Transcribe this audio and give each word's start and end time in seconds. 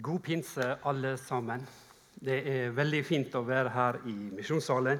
God 0.00 0.22
pinse, 0.22 0.76
alle 0.82 1.16
sammen. 1.16 1.60
Det 2.14 2.38
er 2.50 2.72
veldig 2.74 3.02
fint 3.06 3.34
å 3.38 3.44
være 3.46 3.70
her 3.70 3.98
i 4.10 4.14
misjonssalen. 4.34 4.98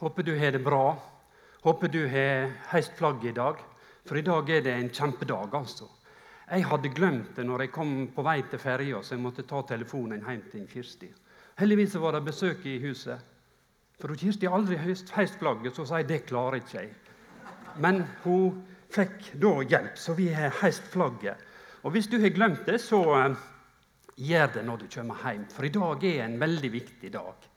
Håper 0.00 0.26
du 0.26 0.32
har 0.38 0.54
det 0.56 0.62
bra. 0.64 0.96
Håper 1.62 1.92
du 1.92 2.00
har 2.10 2.48
heist 2.72 2.96
flagget 2.98 3.30
i 3.30 3.36
dag. 3.36 3.60
For 4.04 4.18
i 4.18 4.24
dag 4.26 4.50
er 4.50 4.64
det 4.66 4.74
en 4.74 4.90
kjempedag, 4.90 5.54
altså. 5.54 5.86
Jeg 6.50 6.66
hadde 6.66 6.92
glemt 6.96 7.38
det 7.38 7.46
når 7.46 7.64
jeg 7.64 7.74
kom 7.76 7.94
på 8.16 8.26
vei 8.26 8.40
til 8.50 8.60
ferja, 8.60 9.02
så 9.02 9.14
jeg 9.14 9.22
måtte 9.22 9.46
ta 9.46 9.62
telefonen 9.68 10.26
hjem 10.26 10.42
til 10.50 10.66
Kirsti. 10.74 11.12
Heldigvis 11.60 11.94
var 12.02 12.18
det 12.18 12.24
besøk 12.26 12.66
i 12.66 12.80
huset. 12.82 13.22
For 14.02 14.18
Kirsti 14.18 14.50
har 14.50 14.58
aldri 14.58 14.80
heist 14.80 15.38
flagget, 15.38 15.76
så 15.76 15.86
sa 15.86 16.02
jeg 16.02 16.10
det 16.10 16.24
klarer 16.26 16.58
ikke 16.58 16.80
jeg. 16.80 16.92
Men 17.78 18.02
hun 18.26 18.62
fikk 18.90 19.36
da 19.38 19.56
hjelp, 19.62 19.96
så 19.96 20.18
vi 20.18 20.32
har 20.34 20.52
heist 20.64 20.90
flagget. 20.90 21.38
Og 21.84 21.92
Hvis 21.94 22.10
du 22.10 22.18
har 22.18 22.34
glemt 22.34 22.66
det, 22.66 22.80
så 22.80 23.00
eh, 23.20 23.42
gjør 24.16 24.52
det 24.54 24.64
når 24.66 24.84
du 24.84 24.86
kommer 24.94 25.22
hjem. 25.24 25.46
For 25.50 25.66
i 25.66 25.72
dag 25.74 26.04
er 26.08 26.24
en 26.24 26.38
veldig 26.40 26.70
viktig 26.72 27.12
dag. 27.14 27.48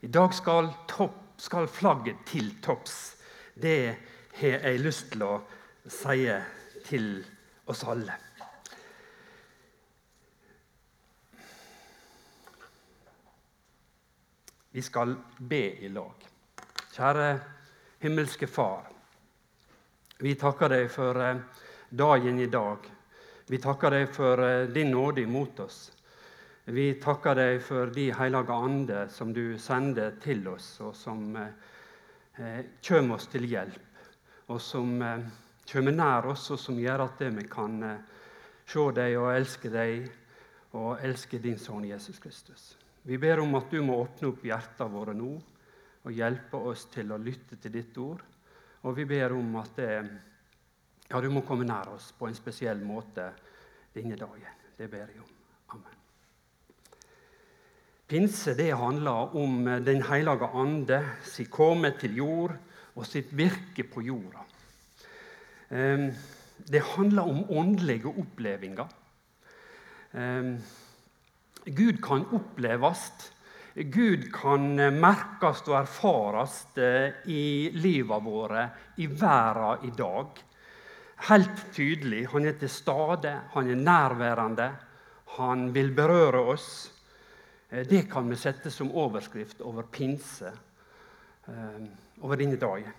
I 0.00 0.10
dag 0.12 0.34
skal, 0.34 0.70
topp, 0.88 1.16
skal 1.40 1.68
flagget 1.68 2.24
til 2.28 2.52
topps. 2.62 3.16
Det 3.54 3.80
har 4.40 4.68
jeg 4.68 4.84
lyst 4.84 5.10
til 5.12 5.24
å 5.26 5.32
si 5.88 6.28
til 6.86 7.10
oss 7.66 7.82
alle. 7.88 8.14
Vi 14.76 14.82
skal 14.84 15.14
be 15.38 15.62
i 15.80 15.88
lag. 15.88 16.26
Kjære 16.92 17.28
himmelske 18.04 18.46
Far. 18.46 18.90
Vi 20.20 20.34
takker 20.36 20.68
deg 20.68 20.90
for 20.92 21.16
eh, 21.20 21.40
dagen 21.88 22.40
i 22.40 22.48
dag. 22.52 22.84
Vi 23.48 23.58
takker 23.60 23.96
deg 23.96 24.12
for 24.12 24.40
eh, 24.44 24.68
din 24.68 24.92
nåde 24.92 25.24
imot 25.24 25.60
oss. 25.64 25.78
Vi 26.66 26.86
takker 26.98 27.36
deg 27.38 27.60
for 27.62 27.92
de 27.94 28.08
hellige 28.10 28.54
ande 28.54 29.04
som 29.14 29.30
du 29.30 29.54
sender 29.62 30.16
til 30.18 30.40
oss, 30.50 30.80
og 30.82 30.96
som 30.98 31.36
eh, 31.38 31.52
eh, 32.42 32.62
kommer 32.82 33.20
oss 33.20 33.28
til 33.30 33.46
hjelp. 33.46 34.00
Og 34.50 34.58
som 34.62 34.96
eh, 35.02 35.28
kommer 35.70 35.94
nær 35.94 36.26
oss, 36.32 36.48
og 36.50 36.58
som 36.58 36.78
gjør 36.80 37.04
at 37.04 37.22
vi 37.36 37.44
kan 37.50 37.76
eh, 37.86 38.00
se 38.66 38.82
deg 38.96 39.14
og 39.20 39.30
elske 39.36 39.70
deg 39.70 40.08
og 40.76 41.04
elske 41.06 41.38
din 41.38 41.58
sønn 41.58 41.86
Jesus 41.86 42.18
Kristus. 42.18 42.72
Vi 43.06 43.18
ber 43.22 43.38
om 43.44 43.54
at 43.54 43.70
du 43.70 43.78
må 43.86 44.00
åpne 44.02 44.32
opp 44.32 44.42
hjertene 44.42 44.90
våre 44.90 45.14
nå 45.14 45.30
og 46.02 46.14
hjelpe 46.14 46.58
oss 46.70 46.88
til 46.90 47.14
å 47.14 47.20
lytte 47.22 47.60
til 47.62 47.74
ditt 47.78 47.94
ord. 48.02 48.24
Og 48.82 48.96
vi 48.98 49.06
ber 49.06 49.34
om 49.38 49.54
at 49.62 49.78
det, 49.78 49.92
ja, 51.06 51.20
du 51.22 51.30
må 51.30 51.46
komme 51.46 51.66
nær 51.66 51.94
oss 51.94 52.10
på 52.18 52.26
en 52.26 52.38
spesiell 52.38 52.82
måte 52.82 53.30
denne 53.94 54.18
dagen. 54.18 54.66
Det 54.76 54.90
ber 54.90 55.14
jeg 55.14 55.22
om. 55.22 55.32
Amen. 55.78 56.05
Pinse 58.06 58.54
det 58.54 58.70
handler 58.78 59.34
om 59.34 59.64
Den 59.82 60.04
hellige 60.06 60.46
ande 60.54 61.00
sitt 61.26 61.50
komme 61.50 61.90
til 61.98 62.14
jord 62.20 62.54
og 62.94 63.06
sitt 63.06 63.32
virke 63.34 63.82
på 63.90 64.04
jorda. 64.06 64.44
Ehm, 65.74 66.12
det 66.70 66.84
handler 66.94 67.26
om 67.26 67.44
åndelige 67.50 68.06
opplevelser. 68.06 68.88
Ehm, 70.14 70.56
Gud 71.66 71.98
kan 72.02 72.24
oppleves. 72.30 73.32
Gud 73.74 74.30
kan 74.32 74.70
merkes 74.96 75.66
og 75.66 75.80
erfares 75.82 76.62
eh, 76.78 77.12
i 77.28 77.70
livet 77.74 78.24
våre, 78.24 78.68
i 78.96 79.06
verden 79.10 79.84
i 79.84 79.90
dag. 79.98 80.44
Helt 81.28 81.72
tydelig. 81.74 82.28
Han 82.32 82.46
er 82.46 82.56
til 82.60 82.70
stede, 82.70 83.40
han 83.52 83.70
er 83.70 83.82
nærværende. 83.82 84.70
Han 85.36 85.72
vil 85.74 85.90
berøre 85.90 86.46
oss. 86.54 86.95
Eh, 87.70 87.86
det 87.86 88.02
kan 88.10 88.28
vi 88.28 88.36
sette 88.36 88.70
som 88.70 88.92
overskrift 88.94 89.60
over 89.60 89.82
pinse 89.82 90.52
eh, 91.46 91.86
over 92.20 92.36
denne 92.36 92.56
dagen. 92.56 92.92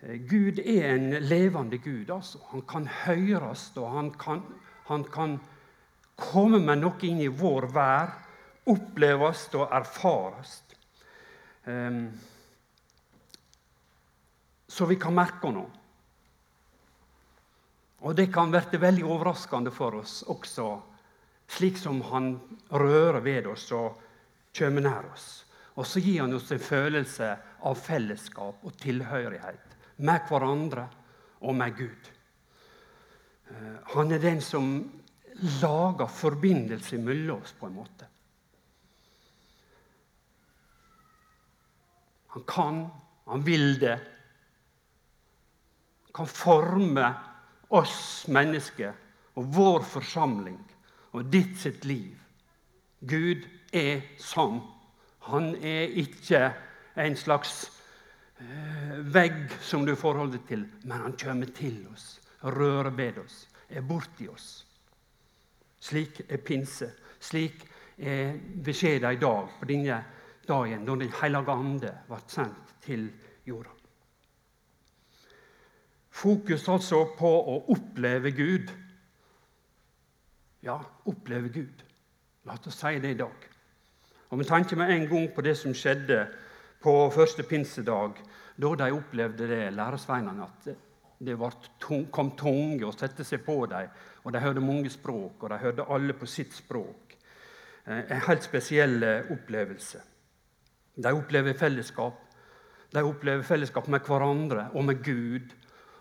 Eh, 0.00 0.20
Gud 0.28 0.58
er 0.58 0.94
en 0.94 1.10
levende 1.26 1.78
Gud. 1.78 2.10
altså. 2.10 2.38
Han 2.50 2.62
kan 2.62 2.86
høres, 2.86 3.72
og 3.76 3.90
han 3.90 4.10
kan, 4.10 4.42
han 4.86 5.04
kan 5.04 5.40
komme 6.16 6.60
med 6.60 6.84
noe 6.84 7.02
inn 7.02 7.20
i 7.20 7.32
vår 7.32 7.70
vær. 7.74 8.14
Oppleves 8.66 9.46
og 9.54 9.68
erfares. 9.70 10.62
Så 14.66 14.86
vi 14.90 14.96
kan 14.98 15.14
merke 15.14 15.52
noe. 15.54 15.70
Og 18.02 18.16
det 18.18 18.26
kan 18.34 18.50
bli 18.50 18.80
veldig 18.82 19.04
overraskende 19.06 19.70
for 19.70 20.00
oss 20.00 20.24
også 20.26 20.66
slik 21.48 21.78
som 21.78 22.00
han 22.10 22.34
rører 22.70 23.20
ved 23.24 23.46
oss 23.50 23.68
og 23.76 24.00
kommer 24.56 24.84
nær 24.86 25.10
oss. 25.12 25.28
Og 25.76 25.86
så 25.86 26.00
gir 26.00 26.22
han 26.22 26.34
oss 26.36 26.50
en 26.52 26.62
følelse 26.62 27.30
av 27.68 27.80
fellesskap 27.80 28.64
og 28.64 28.76
tilhørighet 28.80 29.76
med 30.06 30.28
hverandre 30.28 30.86
og 31.44 31.56
med 31.56 31.76
Gud. 31.76 32.10
Eh, 33.50 33.76
han 33.92 34.12
er 34.12 34.22
den 34.22 34.40
som 34.40 34.70
lager 35.60 36.08
forbindelse 36.08 36.98
mellom 36.98 37.42
oss, 37.42 37.52
på 37.52 37.68
en 37.68 37.76
måte. 37.76 38.08
Han 42.36 42.44
kan, 42.48 42.80
han 43.26 43.44
vil 43.44 43.78
det. 43.80 43.98
Han 46.06 46.14
kan 46.14 46.30
forme 46.30 47.10
oss 47.68 48.24
mennesker 48.32 48.96
og 49.36 49.52
vår 49.52 49.84
forsamling 49.84 50.58
og 51.16 51.30
ditt 51.32 51.56
sitt 51.60 51.84
liv. 51.88 52.14
Gud 53.00 53.46
er 53.72 54.02
sånn. 54.20 54.60
Han 55.30 55.54
er 55.58 55.92
ikke 56.02 56.42
en 57.02 57.16
slags 57.18 57.66
eh, 58.40 58.96
vegg 59.12 59.56
som 59.64 59.86
du 59.86 59.94
forholder 59.98 60.38
deg 60.38 60.48
til, 60.50 60.64
men 60.84 61.06
han 61.06 61.16
kommer 61.20 61.50
til 61.56 61.80
oss, 61.92 62.16
rører 62.42 62.92
ved 62.96 63.20
oss, 63.24 63.46
er 63.68 63.84
borti 63.84 64.28
oss. 64.30 64.50
Slik 65.82 66.22
er 66.28 66.42
pinse. 66.42 66.92
Slik 67.20 67.64
er 67.96 68.36
beskjeden 68.64 69.16
i 69.16 69.20
dag, 69.20 69.50
på 69.58 69.68
denne 69.68 70.02
dagen 70.46 70.84
da 70.86 70.94
Den 70.94 71.12
hellige 71.20 71.52
ande 71.52 71.92
ble 72.06 72.20
sendt 72.30 72.76
til 72.84 73.08
jorda. 73.46 73.72
Fokus 76.16 76.68
altså 76.72 77.02
på 77.18 77.28
å 77.28 77.56
oppleve 77.74 78.30
Gud 78.32 78.70
ja, 80.60 80.78
oppleve 81.04 81.48
Gud. 81.48 81.84
La 82.46 82.54
oss 82.54 82.78
si 82.78 82.98
det 83.02 83.10
i 83.10 83.18
dag. 83.18 83.46
Og 84.30 84.38
Vi 84.38 84.44
tenker 84.44 84.76
med 84.76 84.90
en 84.90 85.06
gang 85.08 85.28
på 85.34 85.42
det 85.42 85.56
som 85.58 85.74
skjedde 85.74 86.26
på 86.82 86.94
første 87.14 87.42
pinsedag, 87.42 88.18
da 88.56 88.74
de 88.74 88.90
opplevde 88.92 89.48
det, 89.48 89.72
læresveinene, 89.74 90.46
at 90.46 90.68
det 91.18 91.36
kom 92.12 92.30
tunge 92.36 92.86
og 92.86 92.94
sette 92.94 93.24
seg 93.24 93.44
på 93.44 93.66
dem. 93.70 93.88
Og 94.24 94.32
de 94.32 94.42
hørte 94.42 94.60
mange 94.60 94.90
språk, 94.90 95.42
og 95.42 95.50
de 95.50 95.58
hørte 95.62 95.86
alle 95.88 96.14
på 96.16 96.26
sitt 96.26 96.54
språk. 96.54 97.16
Eh, 97.86 98.02
en 98.10 98.22
helt 98.28 98.42
spesiell 98.42 99.02
eh, 99.02 99.32
opplevelse. 99.32 100.02
De 100.96 101.12
opplever 101.12 101.54
fellesskap. 101.54 102.22
De 102.92 103.02
opplever 103.04 103.42
fellesskap 103.46 103.88
med 103.88 104.06
hverandre 104.06 104.70
og 104.74 104.84
med 104.84 105.02
Gud. 105.04 105.52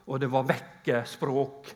Og 0.08 0.22
det 0.22 0.30
var 0.32 0.48
vekke 0.50 1.04
språk 1.10 1.74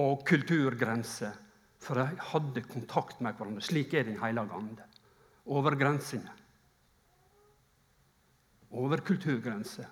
og 0.00 0.24
kulturgrenser 0.26 1.49
for 1.80 1.96
de 1.96 2.24
hadde 2.32 2.62
kontakt 2.68 3.20
med 3.24 3.38
hverandre. 3.38 3.64
Slik 3.64 3.94
er 3.94 4.04
Den 4.04 4.20
hellige 4.20 4.52
ande. 4.52 4.84
Over 5.46 5.76
grensene. 5.76 6.30
Over 8.70 9.00
kulturgrenser. 9.00 9.88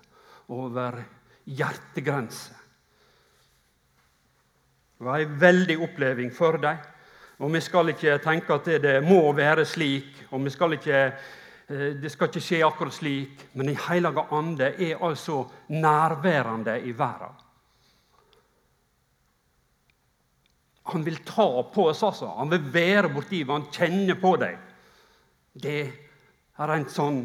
Over 0.47 1.01
hjertegrenser. 1.45 2.55
Det 4.99 5.05
var 5.05 5.19
en 5.19 5.35
veldig 5.39 5.77
oppleving 5.79 6.31
for 6.35 6.57
dem. 6.57 6.77
Og 7.39 7.53
Vi 7.53 7.61
skal 7.61 7.89
ikke 7.89 8.17
tenke 8.19 8.53
at 8.53 8.65
det 8.83 9.03
må 9.03 9.31
være 9.31 9.65
slik, 9.65 10.25
og 10.31 10.43
vi 10.43 10.49
skal 10.49 10.73
ikke, 10.75 11.13
eh, 11.69 11.93
det 12.01 12.11
skal 12.11 12.27
ikke 12.27 12.41
skje 12.41 12.65
akkurat 12.65 12.93
slik. 12.93 13.47
Men 13.53 13.67
Den 13.67 13.77
hellige 13.87 14.25
ande 14.31 14.63
er 14.63 14.97
altså 15.01 15.47
nærværende 15.69 16.81
i 16.81 16.91
verden. 16.91 17.48
Han 20.91 21.03
vil 21.05 21.19
ta 21.25 21.47
på 21.73 21.89
oss, 21.91 22.03
altså. 22.03 22.31
Han 22.37 22.51
vil 22.51 22.65
være 22.73 23.09
borti 23.13 23.43
Han 23.47 23.69
kjenner 23.71 24.17
på 24.19 24.35
deg. 24.41 24.57
Det 25.53 25.81
er 26.59 26.73
en 26.75 26.89
sånn 26.89 27.23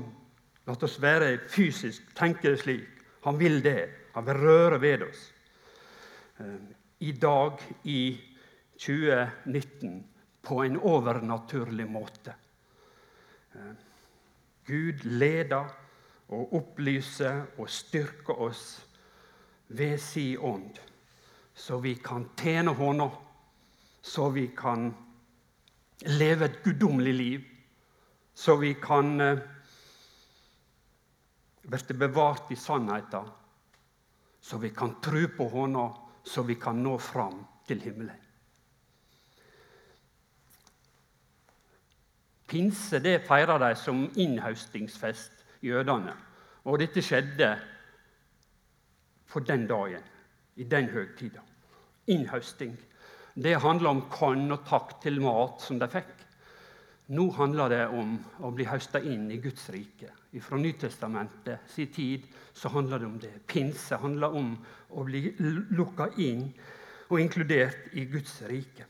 La 0.65 0.73
oss 0.73 0.95
være 0.97 1.43
fysisk, 1.53 2.07
tenke 2.17 2.55
det 2.55 2.63
slik. 2.63 3.03
Han 3.27 3.37
vil 3.37 3.59
det. 3.61 3.89
Han 4.15 4.25
vil 4.25 4.39
røre 4.41 4.81
ved 4.81 5.03
oss. 5.05 5.27
Eh, 6.41 6.61
I 7.05 7.13
dag, 7.13 7.61
i 7.85 8.17
2019, 8.81 9.99
på 10.41 10.63
en 10.65 10.79
overnaturlig 10.81 11.87
måte. 11.91 12.35
Eh, 13.55 13.75
Gud 14.65 15.05
leder 15.05 15.69
og 16.33 16.57
opplyser 16.57 17.43
og 17.59 17.69
styrker 17.69 18.41
oss 18.41 18.65
ved 19.69 19.99
si 20.01 20.37
ånd, 20.37 20.81
så 21.55 21.79
vi 21.79 21.95
kan 22.01 22.25
tjene 22.41 22.73
Hånda 22.75 23.11
så 24.05 24.29
vi 24.31 24.51
kan 24.56 24.91
leve 26.05 26.45
et 26.45 26.59
guddommelig 26.65 27.15
liv, 27.15 27.45
så 28.35 28.56
vi 28.61 28.75
kan 28.75 29.21
eh, 29.21 29.39
bli 31.62 31.97
bevart 31.97 32.53
i 32.53 32.56
sannheten, 32.56 33.31
så 34.41 34.61
vi 34.61 34.75
kan 34.77 34.99
tro 35.01 35.25
på 35.37 35.49
Hånda, 35.49 35.89
så 36.25 36.43
vi 36.45 36.59
kan 36.61 36.83
nå 36.85 36.99
fram 36.99 37.41
til 37.67 37.81
himmelen. 37.81 38.21
Pinse 42.47 43.01
det 43.01 43.23
feirer 43.25 43.59
de 43.59 43.75
som 43.75 44.05
innhøstingsfest, 44.21 45.33
jødene. 45.65 46.12
Og 46.69 46.79
dette 46.79 47.01
skjedde 47.03 47.55
på 49.33 49.41
den 49.41 49.65
dagen, 49.67 50.05
i 50.56 50.65
den 50.65 50.93
høgtida. 50.93 51.41
Innhøsting. 52.06 52.77
Det 53.35 53.57
handler 53.59 53.91
om 53.91 54.05
korn 54.11 54.47
og 54.55 54.63
takk 54.69 55.01
til 55.03 55.19
mat 55.23 55.63
som 55.63 55.79
de 55.81 55.89
fikk. 55.91 56.13
Nå 57.15 57.25
handler 57.37 57.73
det 57.73 57.83
om 57.93 58.13
å 58.47 58.51
bli 58.55 58.65
høsta 58.65 59.01
inn 59.03 59.27
i 59.35 59.41
Guds 59.43 59.67
rike. 59.75 60.13
Fra 60.41 60.57
Nytestamentet 60.57 61.67
sin 61.71 61.91
tid 61.93 62.29
så 62.55 62.71
handler 62.73 63.03
det 63.03 63.09
om 63.09 63.19
det. 63.21 63.33
Pinse 63.51 63.99
handler 64.01 64.37
om 64.39 64.53
å 64.95 65.05
bli 65.05 65.35
lukka 65.75 66.13
inn 66.23 66.47
og 67.11 67.19
inkludert 67.21 67.91
i 67.99 68.07
Guds 68.09 68.39
rike. 68.49 68.87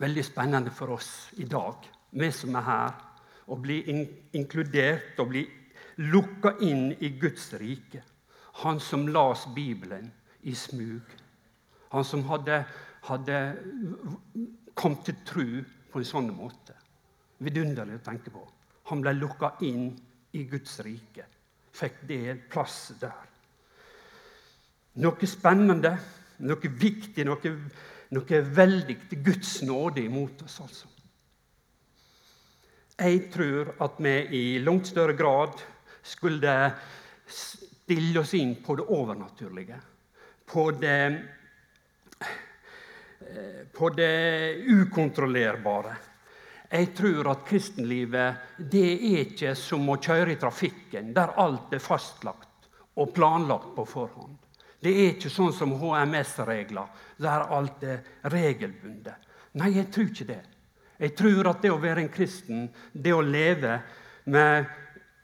Veldig 0.00 0.24
spennende 0.26 0.72
for 0.74 0.96
oss 0.96 1.10
i 1.38 1.44
dag, 1.44 1.84
vi 2.16 2.30
som 2.32 2.56
er 2.56 2.66
her. 2.66 2.96
Å 3.44 3.60
bli 3.60 3.76
in 3.92 4.02
inkludert 4.34 5.20
og 5.20 5.34
bli 5.34 5.44
lukka 6.00 6.56
inn 6.64 6.94
i 6.96 7.12
Guds 7.20 7.52
rike. 7.60 8.00
Han 8.64 8.80
som 8.80 9.04
las 9.12 9.44
Bibelen 9.54 10.08
i 10.42 10.54
smug. 10.56 11.04
Han 11.92 12.04
som 12.08 12.24
hadde 12.26 12.64
hadde 13.08 13.38
kommet 14.74 15.04
til 15.06 15.20
tro 15.26 15.46
på 15.92 16.00
en 16.00 16.08
sånn 16.08 16.30
måte. 16.34 16.74
Vidunderlig 17.44 18.00
å 18.00 18.04
tenke 18.06 18.32
på. 18.32 18.42
Han 18.90 19.02
ble 19.04 19.14
lukka 19.16 19.54
inn 19.66 19.90
i 20.34 20.44
Guds 20.48 20.78
rike. 20.84 21.26
Fikk 21.74 22.04
del, 22.08 22.40
plass 22.50 22.92
der. 23.00 23.30
Noe 25.02 25.26
spennende, 25.26 25.94
noe 26.46 26.70
viktig, 26.80 27.24
noe, 27.26 27.54
noe 28.14 28.42
veldig 28.58 28.98
Guds 29.26 29.56
nåde 29.66 30.04
imot 30.04 30.44
oss, 30.46 30.60
altså. 30.62 30.90
Jeg 32.94 33.24
tror 33.34 33.72
at 33.82 33.96
vi 33.98 34.12
i 34.38 34.42
langt 34.62 34.86
større 34.86 35.16
grad 35.18 35.58
skulle 36.06 36.52
stille 37.26 38.20
oss 38.20 38.36
inn 38.38 38.52
på 38.62 38.76
det 38.78 38.86
overnaturlige. 38.86 39.80
På 40.46 40.68
det 40.70 41.00
på 43.72 43.90
det 43.96 44.54
ukontrollerbare. 44.66 45.96
Jeg 46.74 46.90
tror 46.96 47.28
at 47.30 47.44
kristenlivet 47.46 48.56
det 48.58 48.84
er 48.84 49.20
ikke 49.24 49.52
som 49.58 49.84
å 49.92 49.98
kjøre 50.02 50.34
i 50.34 50.40
trafikken, 50.40 51.12
der 51.14 51.36
alt 51.38 51.74
er 51.74 51.82
fastlagt 51.82 52.68
og 52.98 53.12
planlagt 53.14 53.74
på 53.76 53.84
forhånd. 53.86 54.38
Det 54.84 54.92
er 54.92 55.12
ikke 55.14 55.30
sånn 55.32 55.52
som 55.54 55.76
HMS-regler, 55.80 56.90
der 57.22 57.46
alt 57.56 57.84
er 57.86 58.02
regelbundet. 58.32 59.30
Nei, 59.60 59.70
jeg 59.78 59.88
tror 59.94 60.10
ikke 60.10 60.28
det. 60.28 60.40
Jeg 60.98 61.14
tror 61.18 61.50
at 61.50 61.62
det 61.62 61.72
å 61.72 61.80
være 61.82 62.04
en 62.04 62.12
kristen, 62.12 62.66
det 62.92 63.14
å 63.14 63.22
leve 63.24 63.78
med 64.30 64.66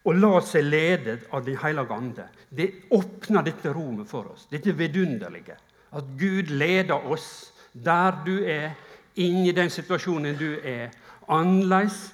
å 0.06 0.14
la 0.16 0.40
seg 0.44 0.64
lede 0.64 1.18
av 1.36 1.44
Den 1.44 1.58
hellige 1.60 1.96
ande, 1.96 2.26
det 2.48 2.70
åpner 2.96 3.44
dette 3.44 3.72
rommet 3.74 4.08
for 4.08 4.32
oss. 4.32 4.46
Dette 4.50 4.72
vidunderlige. 4.72 5.58
At 5.92 6.14
Gud 6.16 6.50
leder 6.50 7.06
oss 7.10 7.52
der 7.72 8.22
du 8.26 8.36
er, 8.44 8.74
inn 9.20 9.44
i 9.46 9.52
den 9.52 9.70
situasjonen 9.70 10.38
du 10.38 10.54
er, 10.64 10.90
annerledes 11.30 12.10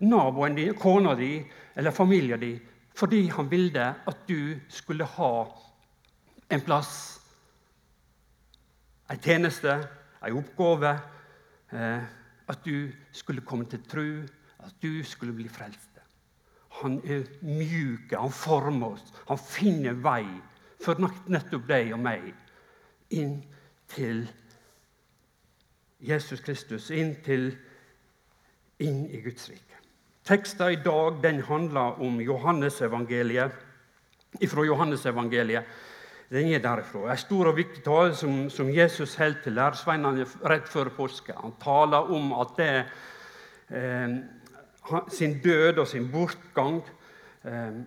naboen 0.00 0.56
din, 0.56 0.74
kona 0.74 1.14
di 1.14 1.38
eller 1.76 1.94
familien 1.94 2.40
din, 2.40 2.60
fordi 2.94 3.26
han 3.28 3.50
ville 3.50 3.86
at 4.06 4.28
du 4.28 4.56
skulle 4.68 5.04
ha 5.04 5.32
en 6.50 6.60
plass, 6.60 7.20
en 9.10 9.18
tjeneste, 9.18 9.78
en 10.26 10.38
oppgave. 10.38 10.98
Eh, 11.72 12.02
at 12.50 12.64
du 12.64 12.90
skulle 13.12 13.44
komme 13.46 13.64
til 13.70 13.82
tro, 13.86 14.06
at 14.58 14.74
du 14.82 15.04
skulle 15.06 15.32
bli 15.32 15.48
frelst. 15.48 16.00
Han 16.80 17.00
er 17.04 17.22
mjuk, 17.42 18.12
han 18.12 18.32
former 18.32 18.96
oss, 18.96 19.04
han 19.28 19.38
finner 19.38 19.98
vei 20.02 20.24
for 20.80 20.98
nettopp 21.28 21.66
deg 21.68 21.92
og 21.94 22.00
meg 22.02 22.30
inn 23.14 23.36
til 23.90 24.24
Jesus 26.00 26.40
Kristus 26.40 26.90
inn, 26.90 27.14
til, 27.24 27.50
inn 28.80 29.04
i 29.10 29.20
Guds 29.24 29.50
rike. 29.50 29.80
Teksten 30.26 30.72
i 30.72 30.80
dag 30.84 31.20
den 31.22 31.42
handler 31.44 32.00
om 32.00 32.20
Johannesevangeliet. 32.20 33.52
Fra 34.48 34.64
Johannesevangeliet. 34.64 35.64
Den 36.30 36.52
er 36.54 36.62
derifra. 36.62 37.08
En 37.10 37.18
stor 37.18 37.50
og 37.50 37.56
viktig 37.56 37.82
tale 37.82 38.14
som, 38.14 38.44
som 38.50 38.68
Jesus 38.70 39.16
holdt 39.18 39.42
til 39.44 39.56
læresveinene 39.58 40.26
rett 40.46 40.68
før 40.70 40.92
påske. 40.94 41.34
Han 41.34 41.56
taler 41.62 42.12
om 42.14 42.32
at 42.38 42.52
det, 42.60 42.68
eh, 43.74 44.14
sin 45.10 45.40
død 45.42 45.82
og 45.82 45.88
sin 45.90 46.06
bortgang 46.12 46.78
eh, 47.44 47.80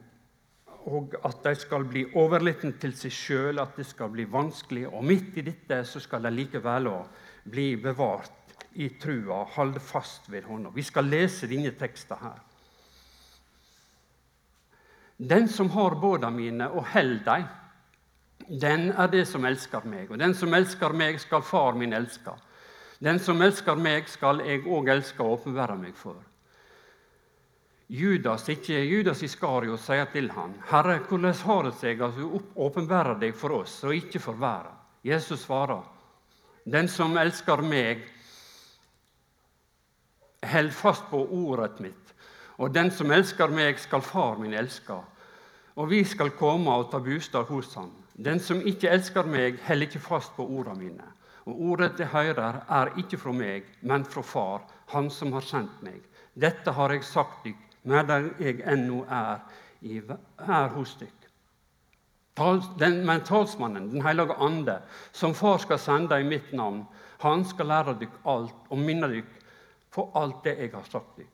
og 0.92 1.16
at 1.24 1.40
de 1.46 1.56
skal 1.56 1.86
bli 1.88 2.04
overlitne 2.20 2.74
til 2.80 2.92
seg 2.98 3.14
sjøl, 3.16 3.60
at 3.64 3.78
det 3.80 3.86
skal 3.88 4.12
bli 4.12 4.26
vanskelig. 4.28 4.90
Og 4.92 5.06
midt 5.08 5.38
i 5.40 5.46
dette 5.48 5.80
så 5.88 6.02
skal 6.04 6.28
de 6.28 6.34
likevel 6.34 6.92
òg 6.92 7.23
bli 7.44 7.78
bevart 7.78 8.32
i 8.74 8.90
trua, 8.90 9.44
holde 9.56 9.80
fast 9.80 10.30
ved 10.30 10.44
hånda. 10.44 10.72
Vi 10.74 10.84
skal 10.84 11.10
lese 11.10 11.48
denne 11.48 11.72
teksten 11.78 12.18
her. 12.22 12.40
Den 15.18 15.48
som 15.48 15.70
har 15.70 15.96
båda 16.02 16.30
mine 16.30 16.70
og 16.70 16.88
held 16.96 17.22
dem, 17.26 17.46
den 18.50 18.90
er 18.92 19.08
det 19.08 19.28
som 19.30 19.46
elsker 19.46 19.86
meg. 19.88 20.12
Og 20.12 20.20
den 20.20 20.34
som 20.36 20.54
elsker 20.54 20.96
meg, 20.98 21.20
skal 21.22 21.46
far 21.46 21.78
min 21.80 21.94
elske. 21.94 22.34
Den 23.04 23.20
som 23.20 23.42
elsker 23.42 23.76
meg, 23.80 24.10
skal 24.10 24.42
jeg 24.44 24.66
òg 24.66 24.90
elske 24.92 25.24
og 25.24 25.40
åpenbære 25.40 25.78
meg 25.80 25.96
for. 25.96 26.20
Judas, 27.94 28.48
ikke 28.50 28.80
Judas 28.88 29.22
Iskario, 29.24 29.78
sier 29.78 30.06
til 30.06 30.32
han, 30.32 30.54
'Herre, 30.66 31.00
hvordan 31.00 31.34
har 31.34 31.64
det 31.64 31.74
seg 31.78 32.02
at 32.02 32.16
du 32.16 32.42
åpenbærer 32.56 33.20
deg 33.20 33.36
for 33.36 33.52
oss 33.62 33.84
og 33.84 33.96
ikke 33.96 34.20
for 34.20 34.34
verden?' 34.34 34.80
Jesus 35.04 35.40
svarer, 35.40 35.84
den 36.64 36.88
som 36.88 37.18
elsker 37.18 37.62
meg, 37.66 38.04
held 40.44 40.72
fast 40.76 41.10
på 41.10 41.20
ordet 41.24 41.80
mitt. 41.84 42.14
Og 42.58 42.74
den 42.74 42.92
som 42.92 43.12
elsker 43.12 43.52
meg, 43.52 43.80
skal 43.80 44.04
far 44.06 44.38
min 44.40 44.54
elske. 44.54 45.00
Og 45.76 45.90
vi 45.90 46.04
skal 46.06 46.32
komme 46.38 46.72
og 46.72 46.92
ta 46.92 47.00
bostad 47.02 47.50
hos 47.50 47.74
han. 47.76 47.90
Den 48.14 48.40
som 48.40 48.62
ikke 48.62 48.92
elsker 48.94 49.26
meg, 49.26 49.58
held 49.66 49.88
ikke 49.88 50.04
fast 50.04 50.36
på 50.38 50.46
ordene 50.46 50.80
mine. 50.80 51.10
Og 51.50 51.62
ordet 51.72 52.00
jeg 52.00 52.08
hører, 52.14 52.62
er 52.70 52.94
ikke 53.02 53.18
fra 53.20 53.34
meg, 53.36 53.68
men 53.82 54.06
fra 54.06 54.22
Far, 54.22 54.62
Han 54.88 55.10
som 55.10 55.34
har 55.34 55.42
sendt 55.42 55.82
meg. 55.82 56.02
Dette 56.36 56.72
har 56.72 56.92
jeg 56.92 57.04
sagt 57.04 57.46
dykk 57.46 57.70
medan 57.84 58.30
jeg 58.40 58.62
ennå 58.68 59.04
er, 59.10 59.42
er 59.84 60.68
hos 60.76 60.96
dykk. 61.00 61.23
Den, 62.34 63.06
men 63.06 63.22
talsmannen, 63.22 63.92
Den 63.92 64.02
hellige 64.02 64.34
ande, 64.34 64.80
som 65.12 65.34
Far 65.34 65.58
skal 65.62 65.80
sende 65.80 66.20
i 66.20 66.24
mitt 66.26 66.52
navn, 66.52 66.86
han 67.22 67.46
skal 67.46 67.70
lære 67.70 67.94
dere 68.00 68.24
alt 68.26 68.72
og 68.74 68.80
minne 68.82 69.08
dere 69.08 69.44
på 69.94 70.08
alt 70.18 70.42
det 70.44 70.56
jeg 70.58 70.72
har 70.74 70.88
sagt 70.90 71.20
dere. 71.20 71.30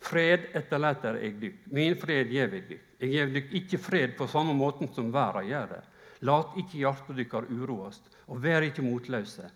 Fred 0.00 0.48
etterlater 0.56 1.20
jeg 1.20 1.36
dere. 1.40 1.60
Min 1.76 1.94
fred 2.00 2.32
gir 2.32 2.48
jeg 2.48 2.50
dere. 2.50 2.80
Jeg 3.00 3.12
gir 3.12 3.30
dere 3.36 3.60
ikke 3.60 3.78
fred 3.78 4.16
på 4.18 4.26
samme 4.28 4.56
måte 4.56 4.88
som 4.96 5.12
verden 5.14 5.46
gjør 5.48 5.70
det. 5.76 5.82
Lat 6.26 6.58
ikke 6.60 6.82
hjertet 6.82 7.16
deres 7.16 7.48
uroes, 7.48 8.00
og 8.28 8.42
vær 8.42 8.66
ikke 8.66 8.84
motløse. 8.84 9.46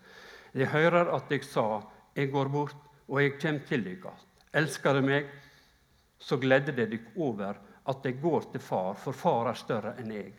Jeg 0.54 0.70
hører 0.72 1.10
at 1.16 1.32
jeg 1.32 1.44
sa, 1.44 1.82
jeg 2.14 2.30
går 2.32 2.48
bort, 2.48 2.78
og 3.08 3.20
jeg 3.20 3.34
kommer 3.40 3.66
til 3.68 3.84
dere. 3.84 4.14
Elsker 4.54 4.94
dere 4.94 5.08
meg, 5.08 5.28
så 6.18 6.38
gleder 6.40 6.72
det 6.72 6.88
dere 6.94 7.12
over 7.18 7.58
at 7.90 8.06
jeg 8.06 8.20
går 8.22 8.52
til 8.52 8.62
Far, 8.64 8.94
for 8.94 9.12
Far 9.12 9.50
er 9.50 9.60
større 9.60 9.96
enn 10.00 10.14
jeg. 10.14 10.32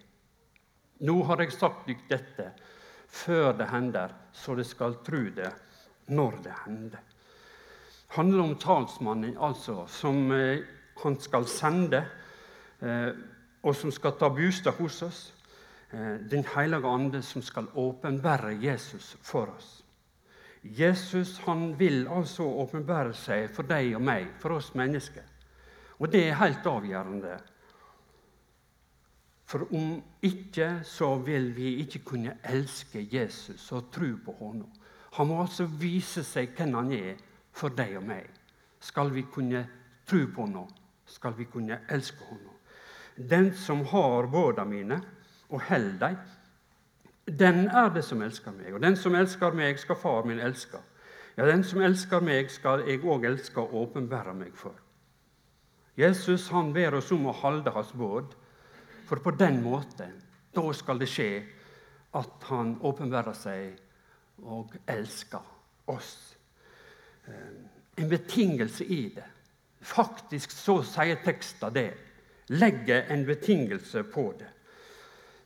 Nå 1.04 1.16
har 1.28 1.42
jeg 1.44 1.52
sagt 1.52 1.88
dykk 1.90 2.06
dette 2.08 2.52
før 3.16 3.54
det 3.58 3.68
hender, 3.72 4.14
så 4.32 4.56
det 4.56 4.68
skal 4.68 4.98
tru 5.04 5.30
det 5.36 5.52
når 6.08 6.40
det 6.44 6.56
hender. 6.66 7.04
Det 8.06 8.16
handler 8.16 8.44
om 8.44 8.56
talsmannen 8.56 9.38
altså, 9.44 9.84
som 9.92 10.32
eh, 10.32 10.64
han 11.02 11.18
skal 11.20 11.48
sende, 11.52 12.06
eh, 12.80 13.10
og 13.66 13.76
som 13.76 13.92
skal 13.92 14.16
ta 14.20 14.30
bostad 14.32 14.78
hos 14.80 15.02
oss. 15.04 15.22
Eh, 15.92 16.22
den 16.32 16.46
hellige 16.56 16.88
ande 16.88 17.22
som 17.22 17.44
skal 17.44 17.68
åpenbære 17.76 18.56
Jesus 18.64 19.18
for 19.22 19.52
oss. 19.58 19.82
Jesus 20.64 21.38
han 21.46 21.80
vil 21.80 22.08
altså 22.08 22.44
åpenbære 22.44 23.14
seg 23.14 23.50
for 23.54 23.68
deg 23.68 23.92
og 23.98 24.02
meg, 24.02 24.32
for 24.40 24.56
oss 24.58 24.72
mennesker. 24.74 25.28
Og 26.00 26.10
det 26.12 26.24
er 26.30 26.40
helt 26.40 26.66
avgjørende 26.66 27.36
for 29.46 29.68
om 29.74 30.02
ikke, 30.26 30.80
så 30.84 31.16
vil 31.22 31.52
vi 31.56 31.76
ikke 31.84 32.02
kunne 32.06 32.38
elske 32.44 33.08
Jesus 33.12 33.72
og 33.72 33.92
tro 33.94 34.16
på 34.26 34.36
ham. 34.40 34.64
Han 35.16 35.28
må 35.28 35.42
altså 35.42 35.66
vise 35.66 36.24
seg 36.26 36.56
hvem 36.58 36.74
han 36.74 36.92
er, 36.92 37.22
for 37.56 37.72
deg 37.72 37.96
og 37.98 38.04
meg. 38.04 38.26
Skal 38.84 39.14
vi 39.14 39.24
kunne 39.32 39.64
tro 40.08 40.26
på 40.36 40.46
Ham, 40.46 40.68
skal 41.06 41.38
vi 41.38 41.46
kunne 41.46 41.80
elske 41.90 42.26
Ham. 42.30 42.40
Den 43.16 43.54
som 43.56 43.86
har 43.86 44.28
båda 44.28 44.66
mine 44.66 45.02
og 45.50 45.62
holder 45.62 46.08
dem, 46.08 46.18
den 47.40 47.68
er 47.68 47.90
det 47.90 48.04
som 48.06 48.22
elsker 48.22 48.52
meg. 48.52 48.74
Og 48.74 48.82
den 48.82 48.96
som 48.96 49.16
elsker 49.16 49.56
meg, 49.56 49.80
skal 49.80 49.96
far 49.96 50.26
min 50.26 50.40
elske. 50.40 50.78
Ja, 51.38 51.46
den 51.48 51.64
som 51.64 51.82
elsker 51.82 52.22
meg, 52.22 52.52
skal 52.52 52.84
jeg 52.88 53.02
òg 53.04 53.26
elske 53.26 53.62
og 53.62 53.74
åpenbære 53.74 54.34
meg 54.34 54.54
for. 54.54 54.76
Jesus 55.98 56.50
han 56.52 56.74
ber 56.74 57.00
oss 57.00 57.12
om 57.12 57.26
å 57.26 57.34
holde 57.34 57.72
hans 57.72 57.94
båd, 57.96 58.36
for 59.06 59.22
på 59.24 59.32
den 59.38 59.62
måten 59.64 60.14
da 60.56 60.74
skal 60.74 61.00
det 61.00 61.10
skje 61.12 61.30
at 62.16 62.48
han 62.50 62.78
åpenbærer 62.86 63.36
seg 63.36 64.44
og 64.48 64.76
elsker 64.88 65.44
oss. 65.92 66.16
Eh, 67.28 68.02
en 68.02 68.10
betingelse 68.10 68.86
i 68.86 69.02
det. 69.16 69.26
Faktisk 69.86 70.52
så 70.52 70.82
sier 70.84 71.20
teksten 71.24 71.74
det. 71.76 71.90
Legger 72.56 73.10
en 73.12 73.26
betingelse 73.26 74.04
på 74.04 74.30
det. 74.40 74.52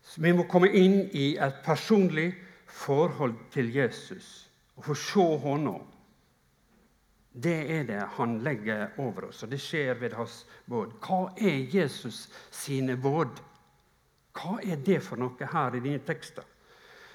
Så 0.04 0.22
vi 0.22 0.34
må 0.34 0.46
komme 0.50 0.70
inn 0.74 1.02
i 1.14 1.36
et 1.38 1.62
personlig 1.66 2.32
forhold 2.66 3.36
til 3.54 3.74
Jesus 3.76 4.50
og 4.76 4.86
få 4.86 4.96
se 4.96 5.26
Ham. 5.44 5.68
Det 7.34 7.72
er 7.72 7.84
det 7.84 8.02
han 8.18 8.40
legger 8.44 8.88
over 8.98 9.28
oss, 9.30 9.44
og 9.44 9.52
det 9.52 9.60
skjer 9.62 9.94
ved 10.00 10.16
hans 10.18 10.46
båd. 10.66 10.96
Hva 11.04 11.30
er 11.38 11.68
Jesus 11.72 12.30
sine 12.52 12.98
båd? 12.98 13.38
Hva 14.36 14.60
er 14.64 14.82
det 14.86 15.00
for 15.04 15.20
noe 15.20 15.50
her 15.54 15.76
i 15.76 15.82
denne 15.84 16.04
teksten? 16.06 16.46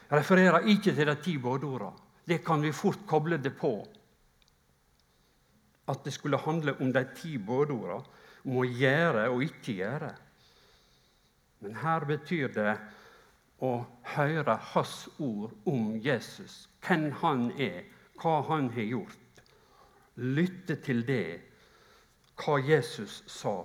Jeg 0.08 0.18
refererer 0.18 0.66
ikke 0.70 0.92
til 0.94 1.08
de 1.08 1.14
ti 1.22 1.36
bådordene. 1.38 2.02
Det 2.24 2.40
kan 2.44 2.62
vi 2.62 2.72
fort 2.72 3.04
koble 3.06 3.36
det 3.36 3.52
på. 3.56 3.72
At 5.88 6.04
det 6.04 6.12
skulle 6.12 6.40
handle 6.40 6.76
om 6.80 6.92
de 6.92 7.04
ti 7.16 7.36
bådordene, 7.38 8.04
om 8.44 8.60
å 8.60 8.64
gjøre 8.64 9.28
og 9.32 9.42
ikke 9.44 9.76
gjøre. 9.80 10.10
Men 11.64 11.76
her 11.80 12.04
betyr 12.08 12.52
det 12.52 12.72
å 13.64 13.72
høre 14.14 14.56
hans 14.72 15.06
ord 15.18 15.52
om 15.68 15.94
Jesus, 16.04 16.66
hvem 16.84 17.10
han 17.22 17.46
er, 17.60 17.84
hva 18.20 18.40
han 18.48 18.68
har 18.74 18.88
gjort. 18.88 19.40
Lytte 20.16 20.76
til 20.84 21.04
det, 21.08 21.40
hva 22.40 22.58
Jesus 22.60 23.22
sa. 23.30 23.56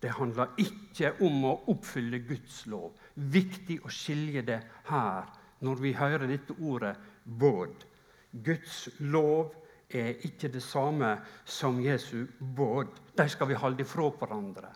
Det 0.00 0.12
handler 0.16 0.54
ikke 0.60 1.12
om 1.26 1.44
å 1.44 1.54
oppfylle 1.72 2.22
Guds 2.24 2.62
lov. 2.72 2.94
Viktig 3.14 3.80
å 3.84 3.92
skilje 3.92 4.42
det 4.48 4.60
her 4.88 5.28
når 5.60 5.82
vi 5.82 5.92
hører 5.96 6.28
dette 6.30 6.56
ordet 6.56 6.94
båd. 7.24 7.84
Guds 8.32 8.86
lov 9.00 9.52
er 9.90 10.22
ikke 10.24 10.48
det 10.52 10.62
samme 10.64 11.16
som 11.44 11.80
Jesu 11.82 12.24
båd. 12.38 12.94
De 13.16 13.26
skal 13.28 13.50
vi 13.50 13.58
holde 13.58 13.84
ifra 13.84 14.08
hverandre. 14.14 14.70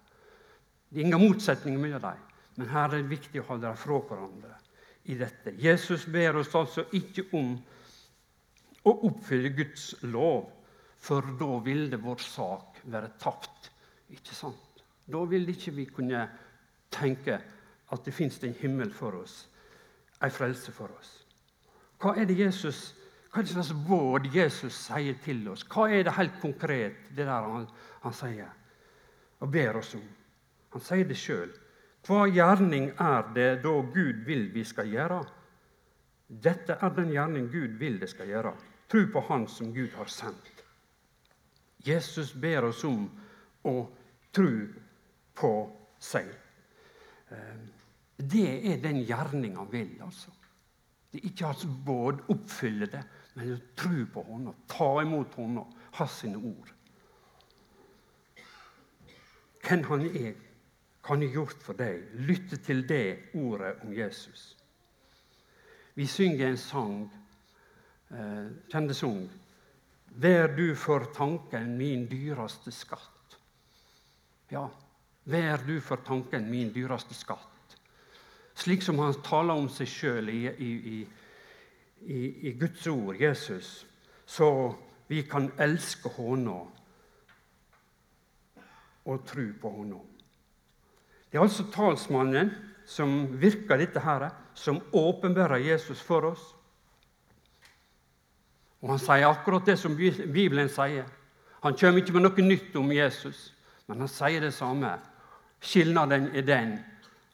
Det 0.91 1.01
er 1.01 1.07
ingen 1.07 1.25
motsetning 1.25 1.79
mellom 1.81 2.03
dem, 2.03 2.27
men 2.59 2.71
her 2.71 2.91
er 2.91 3.01
det 3.01 3.15
viktig 3.15 3.41
å 3.43 3.49
holde 3.49 3.67
dem 3.71 3.79
fra 3.81 4.01
hverandre 4.11 4.59
i 5.11 5.17
dette. 5.19 5.55
Jesus 5.61 6.07
ber 6.11 6.41
oss 6.41 6.53
altså 6.57 6.87
ikke 6.97 7.27
om 7.37 7.55
å 8.85 8.95
oppfylle 9.09 9.55
Guds 9.57 9.95
lov, 10.13 10.51
for 11.05 11.35
da 11.41 11.59
ville 11.65 11.99
vår 12.01 12.23
sak 12.25 12.79
være 12.93 13.15
tapt. 13.21 13.71
Ikke 14.13 14.37
sant? 14.37 14.64
Da 15.07 15.25
vil 15.29 15.49
ikke 15.49 15.75
vi 15.77 15.85
kunne 15.85 16.29
tenke 16.95 17.39
at 17.93 18.05
det 18.05 18.15
fins 18.15 18.39
en 18.45 18.57
himmel 18.59 18.93
for 18.93 19.21
oss, 19.21 19.49
en 20.23 20.33
frelse 20.33 20.73
for 20.73 20.93
oss. 20.99 21.17
Hva 22.01 22.15
er 22.21 22.29
det 22.29 22.39
Jesus 22.39 22.95
hva 23.35 23.43
er 23.43 23.49
det 23.49 23.51
slags 23.51 23.73
våd 23.89 24.27
Jesus 24.31 24.77
sier 24.79 25.17
til 25.25 25.41
oss? 25.51 25.65
Hva 25.67 25.89
er 25.91 26.05
det 26.07 26.13
helt 26.15 26.37
konkret 26.39 27.09
det 27.17 27.25
der 27.27 27.49
han, 27.51 27.65
han 28.05 28.13
sier 28.15 28.53
og 29.43 29.51
ber 29.51 29.81
oss 29.81 29.91
om? 29.99 30.05
Han 30.71 30.85
sier 30.87 31.09
det 31.09 31.17
sjøl. 31.19 31.51
Hva 32.07 32.29
gjerning 32.31 32.93
er 32.95 33.27
det 33.35 33.49
da 33.65 33.73
Gud 33.91 34.23
vil 34.29 34.47
vi 34.55 34.63
skal 34.63 34.87
gjøre? 34.87 35.19
Dette 36.29 36.77
er 36.79 36.95
den 36.95 37.11
gjerning 37.11 37.51
Gud 37.51 37.75
vil 37.81 37.99
det 37.99 38.13
skal 38.13 38.31
gjøre. 38.31 38.55
Tro 38.87 39.03
på 39.11 39.25
Han 39.27 39.49
som 39.51 39.75
Gud 39.75 39.91
har 39.99 40.07
sendt. 40.07 40.63
Jesus 41.83 42.31
ber 42.39 42.71
oss 42.71 42.85
om 42.87 43.09
å 43.67 43.75
tro 44.31 44.53
på 45.37 45.53
seg. 45.99 46.31
Eh, 47.31 47.65
det 48.17 48.47
er 48.73 48.83
den 48.83 49.03
gjerning 49.07 49.57
han 49.59 49.73
vil. 49.73 49.97
altså. 50.03 50.31
Det 51.13 51.21
er 51.21 51.29
ikke 51.31 51.47
hans 51.47 51.67
båd 51.87 52.25
oppfylle 52.29 52.87
det, 52.91 53.03
men 53.35 53.55
å 53.55 53.61
tro 53.79 54.07
på 54.15 54.25
henne, 54.29 54.55
ta 54.71 54.89
imot 55.03 55.37
henne, 55.39 55.63
hans 55.95 56.17
sine 56.23 56.39
ord. 56.39 56.73
Hvem 59.65 59.85
han 59.89 60.09
er, 60.11 60.35
hva 61.05 61.15
han 61.15 61.23
har 61.25 61.37
gjort 61.39 61.63
for 61.63 61.79
deg. 61.79 62.03
Lytte 62.27 62.59
til 62.65 62.83
det 62.89 63.31
ordet 63.37 63.77
om 63.85 63.93
Jesus. 63.95 64.55
Vi 65.95 66.07
synger 66.11 66.49
en 66.49 66.59
sang, 66.59 67.11
eh, 68.11 68.47
kjente 68.73 68.95
sang. 68.95 69.31
Vær 70.17 70.57
du 70.57 70.75
for 70.75 71.07
tanken 71.15 71.77
min 71.79 72.07
dyreste 72.11 72.73
skatt. 72.73 73.39
Ja, 74.51 74.69
vær 75.25 75.63
du 75.67 75.79
for 75.81 76.03
tanken 76.05 76.51
min 76.51 76.73
dyreste 76.75 77.15
skatt. 77.17 77.77
Slik 78.55 78.85
som 78.87 79.01
han 79.03 79.17
taler 79.27 79.59
om 79.59 79.69
seg 79.73 79.91
sjøl 79.91 80.31
i, 80.31 80.43
i, 80.47 80.73
i, 82.07 82.21
i, 82.49 82.53
Guds 82.59 82.87
ord, 82.87 83.17
Jesus, 83.19 83.87
så 84.27 84.75
vi 85.11 85.25
kan 85.27 85.51
elske 85.61 86.13
Honom 86.17 86.71
og 89.05 89.25
tro 89.29 89.49
på 89.61 89.73
Honom. 89.81 90.07
Det 91.31 91.41
er 91.41 91.43
altså 91.43 91.67
talsmannen 91.75 92.53
som 92.87 93.25
virker 93.41 93.81
dette 93.81 94.01
her, 94.01 94.29
som 94.55 94.79
åpenbærer 94.93 95.65
Jesus 95.65 96.01
for 96.05 96.31
oss. 96.31 96.45
Og 98.85 98.93
Han 98.93 99.01
sier 99.01 99.27
akkurat 99.27 99.67
det 99.67 99.79
som 99.81 99.97
Bibelen 99.97 100.69
sier. 100.69 101.09
Han 101.65 101.77
kommer 101.81 102.03
ikke 102.03 102.13
med 102.13 102.27
noe 102.27 102.45
nytt 102.45 102.77
om 102.77 102.93
Jesus, 102.93 103.49
men 103.89 104.05
han 104.05 104.11
sier 104.13 104.45
det 104.45 104.53
samme. 104.53 104.93
Skilnaden 105.65 106.29
er 106.37 106.47
den 106.47 106.77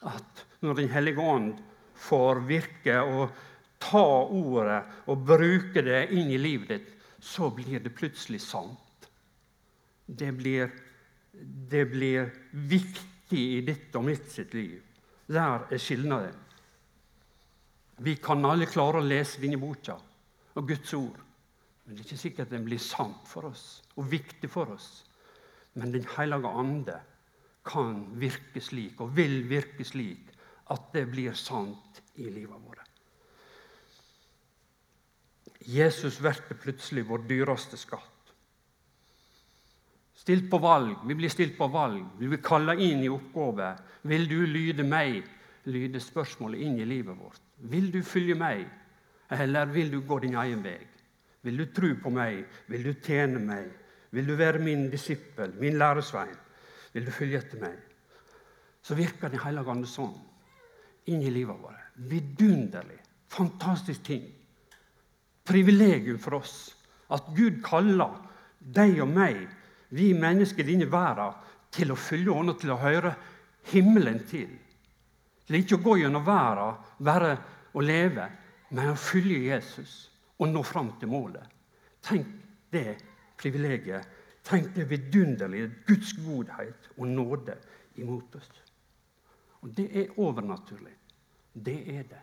at 0.07 0.47
når 0.61 0.77
Den 0.77 0.91
hellige 0.93 1.21
ånd 1.21 1.55
får 1.97 2.43
virke 2.49 2.99
og 3.01 3.33
ta 3.81 4.05
ordet 4.29 4.81
og 5.09 5.25
bruke 5.27 5.83
det 5.85 6.11
inn 6.13 6.29
i 6.33 6.41
livet 6.41 6.69
ditt, 6.69 6.91
så 7.21 7.51
blir 7.53 7.81
det 7.81 7.95
plutselig 7.97 8.41
sant. 8.45 9.09
Det 10.07 10.31
blir, 10.37 10.71
det 11.33 11.85
blir 11.89 12.31
viktig 12.53 13.41
i 13.41 13.61
ditt 13.65 13.97
og 13.97 14.05
mitt 14.09 14.29
sitt 14.33 14.55
liv. 14.57 14.81
Der 15.31 15.67
er 15.71 15.81
skilnaden. 15.81 16.37
Vi 18.01 18.17
kan 18.17 18.45
alle 18.49 18.69
klare 18.69 19.01
å 19.01 19.05
lese 19.05 19.43
denne 19.43 19.61
boka 19.61 19.99
og 20.57 20.69
Guds 20.69 20.95
ord. 20.97 21.21
Men 21.85 21.97
det 21.97 22.03
er 22.03 22.09
ikke 22.09 22.23
sikkert 22.23 22.53
den 22.53 22.65
blir 22.67 22.81
sant 22.81 23.29
for 23.29 23.51
oss 23.51 23.83
og 23.97 24.09
viktig 24.11 24.49
for 24.51 24.73
oss. 24.73 25.05
Men 25.75 25.93
Den 25.93 26.07
hellige 26.17 26.49
ande 26.49 26.97
kan 27.65 28.05
virke 28.21 28.61
slik, 28.63 29.01
og 29.01 29.17
vil 29.17 29.43
virke 29.49 29.85
slik, 29.85 30.31
at 30.71 30.93
det 30.95 31.07
blir 31.11 31.35
sant 31.39 32.01
i 32.17 32.31
livet 32.31 32.63
vårt. 32.63 32.87
Jesus 35.67 36.19
blir 36.23 36.57
plutselig 36.63 37.05
vår 37.09 37.27
dyreste 37.29 37.77
skatt. 37.77 38.33
Stilt 40.21 40.51
på 40.51 40.59
valg. 40.61 40.97
Vi 41.09 41.17
blir 41.17 41.33
stilt 41.33 41.57
på 41.59 41.69
valg. 41.73 42.05
Vi 42.19 42.29
blir 42.29 42.43
kalla 42.45 42.75
inn 42.75 43.05
i 43.05 43.13
oppgave. 43.13 43.75
Vil 44.03 44.29
du 44.29 44.41
lyde 44.47 44.85
meg? 44.85 45.23
lyder 45.69 46.01
spørsmålet 46.01 46.63
inn 46.65 46.79
i 46.81 46.87
livet 46.89 47.19
vårt. 47.19 47.43
Vil 47.71 47.91
du 47.93 48.01
følge 48.03 48.35
meg, 48.35 48.65
eller 49.31 49.69
vil 49.69 49.91
du 49.93 50.01
gå 50.01 50.19
din 50.25 50.37
egen 50.41 50.63
vei? 50.65 50.79
Vil 51.45 51.61
du 51.61 51.67
tro 51.73 51.93
på 52.03 52.13
meg? 52.13 52.45
Vil 52.69 52.85
du 52.85 52.95
tjene 52.95 53.41
meg? 53.45 53.69
Vil 54.11 54.27
du 54.27 54.35
være 54.37 54.63
min 54.63 54.89
disippel, 54.91 55.53
min 55.61 55.79
læresvein? 55.79 56.35
Vil 56.93 57.07
du 57.07 57.13
følge 57.15 57.39
etter 57.39 57.61
meg? 57.63 57.77
Så 58.83 58.97
virker 58.99 59.29
Den 59.29 59.45
hellige 59.45 59.71
ande 59.71 59.89
sånn 59.89 60.17
inn 61.11 61.23
i 61.23 61.33
livet 61.33 61.59
vårt. 61.61 61.87
Vidunderlig. 62.11 62.99
Fantastisk 63.31 64.03
ting. 64.07 64.25
Privilegium 65.45 66.19
for 66.19 66.41
oss 66.41 66.75
at 67.11 67.31
Gud 67.37 67.61
kaller 67.65 68.17
deg 68.61 69.01
og 69.03 69.11
meg 69.11 69.41
vi 69.91 70.13
mennesker 70.15 70.63
i 70.63 70.73
denne 70.73 70.91
verden 70.91 71.35
til 71.75 71.91
å 71.91 71.99
følge 71.99 72.35
ånda, 72.35 72.55
til 72.59 72.75
å 72.75 72.81
høre 72.81 73.15
himmelen 73.73 74.21
til. 74.29 74.51
Til 75.47 75.59
ikke 75.59 75.79
å 75.79 75.85
gå 75.85 75.97
gjennom 76.03 76.27
verden, 76.27 76.79
være 77.03 77.33
og 77.75 77.87
leve, 77.87 78.27
men 78.71 78.93
å 78.93 78.99
følge 78.99 79.51
Jesus 79.51 80.11
og 80.39 80.51
nå 80.51 80.63
fram 80.67 80.93
til 81.01 81.11
målet. 81.11 81.47
Tenk 82.07 82.27
det 82.73 82.97
privilegiet. 83.41 84.07
Tenk 84.45 84.75
det 84.75 84.89
vidunderlige, 84.91 85.71
Guds 85.87 86.13
godhet 86.25 86.91
og 86.97 87.07
nåde 87.07 87.57
imot 88.01 88.35
oss. 88.35 88.51
Og 89.61 89.77
det 89.77 89.89
er 90.01 90.19
overnaturlig. 90.19 90.95
Det 91.53 91.79
er 91.99 92.03
det. 92.03 92.23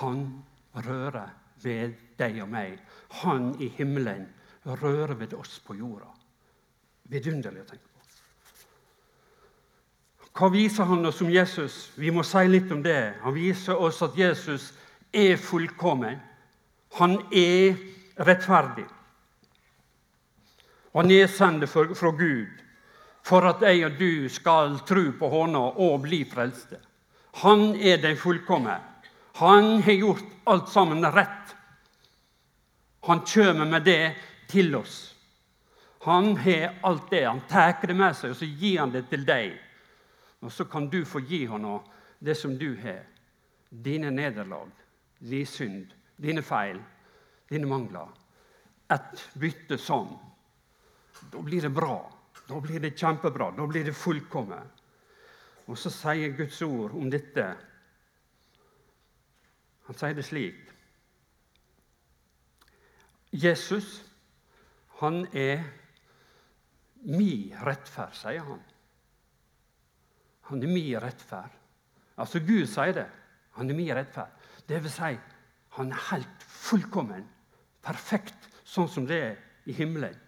Han 0.00 0.44
rører 0.74 1.28
ved 1.62 1.92
deg 2.18 2.42
og 2.42 2.48
meg. 2.48 2.78
Han 3.22 3.52
i 3.60 3.68
himmelen 3.76 4.26
rører 4.66 5.14
ved 5.14 5.34
oss 5.34 5.60
på 5.66 5.74
jorda. 5.76 6.08
Vidunderlig 7.12 7.60
å 7.64 7.68
tenke 7.68 7.84
på. 7.84 7.88
Hva 10.32 10.48
viser 10.48 10.88
han 10.88 11.04
oss 11.04 11.20
om 11.20 11.30
Jesus? 11.30 11.90
Vi 12.00 12.10
må 12.10 12.24
si 12.24 12.46
litt 12.48 12.72
om 12.72 12.80
det. 12.82 13.14
Han 13.20 13.34
viser 13.36 13.76
oss 13.76 14.00
at 14.02 14.16
Jesus 14.16 14.70
er 15.12 15.36
fullkommen. 15.36 16.16
Han 16.96 17.18
er 17.28 17.76
rettferdig. 18.16 18.86
Han 20.92 21.10
er 21.10 21.26
sendt 21.26 21.68
fra 21.70 22.10
Gud 22.10 22.62
for 23.22 23.46
at 23.48 23.62
jeg 23.62 23.84
og 23.86 23.98
du 23.98 24.28
skal 24.32 24.80
tro 24.86 25.04
på 25.18 25.28
Hånda 25.30 25.62
og 25.80 26.02
bli 26.04 26.24
frelste. 26.28 26.80
Han 27.42 27.72
er 27.76 28.00
den 28.02 28.16
fullkomne. 28.18 28.76
Han 29.38 29.80
har 29.82 29.92
gjort 29.92 30.24
alt 30.44 30.68
sammen 30.68 31.06
rett. 31.06 31.54
Han 33.06 33.20
kommer 33.26 33.64
med 33.64 33.82
det 33.82 34.14
til 34.48 34.74
oss. 34.76 35.14
Han 36.02 36.36
har 36.36 36.78
alt 36.82 37.10
det. 37.10 37.24
Han 37.24 37.40
tar 37.48 37.78
det 37.86 37.94
med 37.94 38.16
seg, 38.16 38.34
og 38.34 38.36
så 38.36 38.46
gir 38.46 38.80
han 38.82 38.92
det 38.92 39.06
til 39.10 39.24
deg. 39.26 39.54
Og 40.42 40.52
så 40.52 40.66
kan 40.66 40.88
du 40.90 41.04
få 41.06 41.22
gi 41.22 41.44
ham 41.46 41.64
det 42.18 42.34
som 42.34 42.58
du 42.58 42.74
har. 42.82 43.04
Dine 43.70 44.10
nederlag, 44.10 44.68
din 45.18 45.46
synd, 45.46 45.94
dine 46.16 46.42
feil, 46.42 46.82
dine 47.48 47.66
mangler. 47.66 48.10
Et 48.90 49.22
bytte 49.38 49.78
sånn. 49.78 50.10
Da 51.30 51.42
blir 51.42 51.62
det 51.62 51.70
bra. 51.74 51.96
Da 52.48 52.60
blir 52.60 52.80
det 52.80 52.96
kjempebra. 52.98 53.50
Da 53.56 53.66
blir 53.66 53.84
det 53.84 53.94
fullkomment. 53.96 54.82
Og 55.70 55.78
så 55.78 55.92
sier 55.94 56.34
Guds 56.36 56.58
ord 56.66 56.96
om 56.98 57.10
dette 57.10 57.44
Han 59.86 59.98
sier 59.98 60.14
det 60.14 60.24
slik 60.26 60.72
Jesus, 63.32 64.02
han 65.00 65.22
er 65.32 65.62
mi 67.08 67.48
rettferd, 67.64 68.12
sier 68.12 68.44
han. 68.44 68.60
Han 70.50 70.62
er 70.62 70.68
mi 70.68 70.84
rettferd. 71.00 71.54
Altså 72.20 72.42
Gud 72.44 72.66
sier 72.68 72.92
det. 72.98 73.06
Han 73.56 73.72
er 73.72 73.78
mi 73.78 73.88
rettferd. 73.88 74.36
Det 74.68 74.82
vil 74.84 74.92
si, 74.92 75.14
han 75.78 75.92
er 75.92 76.04
helt 76.10 76.44
fullkommen, 76.44 77.24
perfekt, 77.82 78.50
sånn 78.68 78.90
som 78.92 79.08
det 79.08 79.18
er 79.30 79.40
i 79.64 79.74
himmelen. 79.80 80.18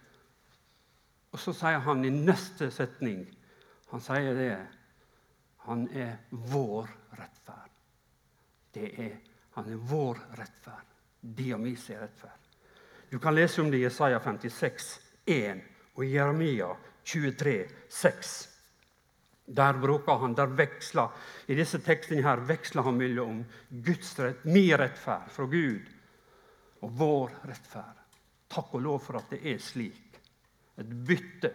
Og 1.35 1.41
så 1.43 1.55
sier 1.57 1.83
han 1.83 2.05
i 2.07 2.12
neste 2.14 2.71
setning 2.71 3.25
Han 3.91 4.03
sier 4.03 4.37
det 4.38 4.55
Han 5.67 5.88
er 5.91 6.19
vår 6.31 6.91
rettferd. 7.19 7.71
Det 8.75 8.91
er, 9.00 9.14
han 9.55 9.71
er 9.71 9.79
vår 9.91 10.19
rettferd. 10.38 10.91
Diamis 11.21 11.87
er 11.91 12.03
rettferd. 12.05 12.50
Du 13.09 13.17
kan 13.23 13.35
lese 13.35 13.62
om 13.62 13.71
det 13.73 13.79
i 13.79 13.87
Jesaja 13.87 14.19
56, 14.21 14.88
1 15.25 15.62
og 15.95 16.05
Jeremia 16.05 16.69
23, 17.07 17.55
6. 17.88 18.35
Der 19.57 19.81
bruker 19.81 20.21
han, 20.21 20.35
der 20.37 20.53
veksler, 20.59 21.09
I 21.47 21.57
disse 21.57 21.81
tekstene 21.81 22.26
her 22.26 22.45
veksler 22.45 22.85
han 22.85 23.00
mellom 23.00 23.43
Guds 23.71 24.19
rett, 24.19 24.45
min 24.45 24.76
rettferd 24.76 25.33
fra 25.33 25.49
Gud 25.49 25.88
og 26.85 26.97
vår 27.00 27.37
rettferd. 27.49 28.05
Takk 28.53 28.75
og 28.76 28.85
lov 28.85 29.00
for 29.07 29.23
at 29.23 29.33
det 29.33 29.41
er 29.55 29.62
slik. 29.62 30.04
Et 30.81 30.95
bytte. 31.09 31.52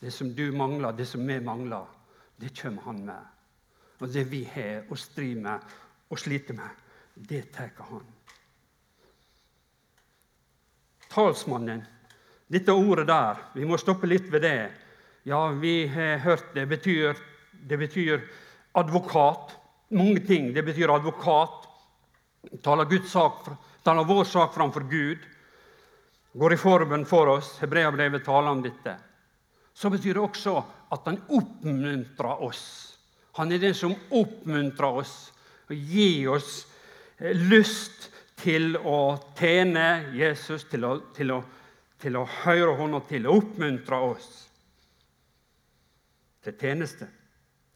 Det 0.00 0.10
som 0.10 0.32
du 0.34 0.50
mangler, 0.52 0.92
det 0.96 1.06
som 1.06 1.26
vi 1.26 1.36
mangler, 1.40 1.86
det 2.40 2.54
kommer 2.56 2.82
han 2.88 3.04
med. 3.04 3.26
Og 4.00 4.08
det 4.08 4.24
vi 4.30 4.44
har 4.48 4.88
å 4.88 4.96
stri 4.96 5.34
med 5.36 5.60
og 6.10 6.18
slite 6.18 6.56
med, 6.56 6.84
det 7.14 7.42
tar 7.54 7.70
han. 7.90 8.06
Talsmannen, 11.10 11.82
dette 12.50 12.72
ordet 12.72 13.06
der, 13.10 13.42
vi 13.54 13.66
må 13.66 13.78
stoppe 13.78 14.08
litt 14.08 14.30
ved 14.32 14.46
det. 14.46 14.70
Ja, 15.28 15.48
vi 15.52 15.84
har 15.90 16.22
hørt 16.24 16.54
det 16.54 16.64
betyr, 16.70 17.18
det 17.52 17.76
betyr 17.78 18.22
advokat. 18.78 19.56
Mange 19.90 20.22
ting. 20.26 20.52
Det 20.54 20.62
betyr 20.62 20.90
advokat. 20.94 21.66
Taler, 22.62 22.88
Guds 22.88 23.10
sak, 23.12 23.50
taler 23.84 24.06
vår 24.06 24.24
sak 24.24 24.54
framfor 24.54 24.86
Gud. 24.88 25.18
Går 26.32 26.54
i 26.54 26.60
forbønn 26.60 27.06
for 27.08 27.32
oss. 27.32 27.56
Hebreabrevet 27.62 28.24
taler 28.24 28.52
om 28.54 28.62
dette. 28.62 28.94
Så 29.74 29.90
betyr 29.90 30.14
det 30.14 30.22
også 30.22 30.56
at 30.94 31.06
han 31.08 31.18
oppmuntrer 31.30 32.42
oss. 32.46 32.64
Han 33.38 33.52
er 33.52 33.62
den 33.62 33.74
som 33.74 33.94
oppmuntrer 34.10 35.00
oss 35.02 35.14
og 35.70 35.74
gir 35.74 36.32
oss 36.34 36.64
eh, 37.18 37.34
lyst 37.34 38.10
til 38.40 38.74
å 38.76 39.16
tjene 39.38 40.12
Jesus, 40.16 40.64
til 40.70 40.86
å, 40.86 40.92
til 41.14 41.34
å, 41.34 41.40
til 42.00 42.18
å 42.18 42.26
høre 42.42 42.74
hånda 42.78 43.02
til, 43.08 43.28
og 43.28 43.44
oppmuntre 43.44 44.00
oss 44.10 44.30
til 46.44 46.56
tjeneste. 46.56 47.06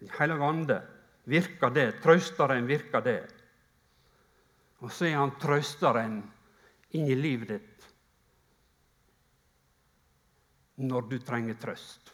Den 0.01 0.13
hellige 0.19 0.51
ande 0.51 0.79
virker 1.31 1.73
det. 1.75 1.89
Trøsteren 2.03 2.67
virker 2.69 3.05
det. 3.05 3.21
Og 4.83 4.93
så 4.93 5.09
er 5.09 5.19
han 5.21 5.37
trøsteren 5.41 6.19
inn 6.95 7.09
i 7.09 7.17
livet 7.19 7.55
ditt 7.55 7.94
når 10.77 11.09
du 11.11 11.19
trenger 11.23 11.59
trøst. 11.61 12.11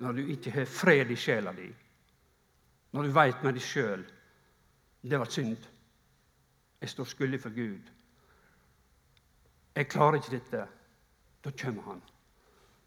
Når 0.00 0.12
du 0.16 0.22
ikke 0.32 0.52
har 0.54 0.68
fred 0.68 1.10
i 1.12 1.16
sjela 1.16 1.52
di. 1.52 1.68
Når 2.92 3.08
du 3.08 3.14
veit 3.16 3.44
med 3.44 3.56
deg 3.56 3.64
sjøl 3.64 4.04
det 5.02 5.18
var 5.18 5.30
synd. 5.34 5.58
Jeg 6.80 6.90
står 6.90 7.08
skyldig 7.10 7.40
for 7.42 7.54
Gud. 7.54 7.90
Jeg 9.74 9.88
klarer 9.90 10.20
ikke 10.20 10.36
dette. 10.36 10.64
Da 11.42 11.50
kommer 11.58 11.88
han 11.90 12.02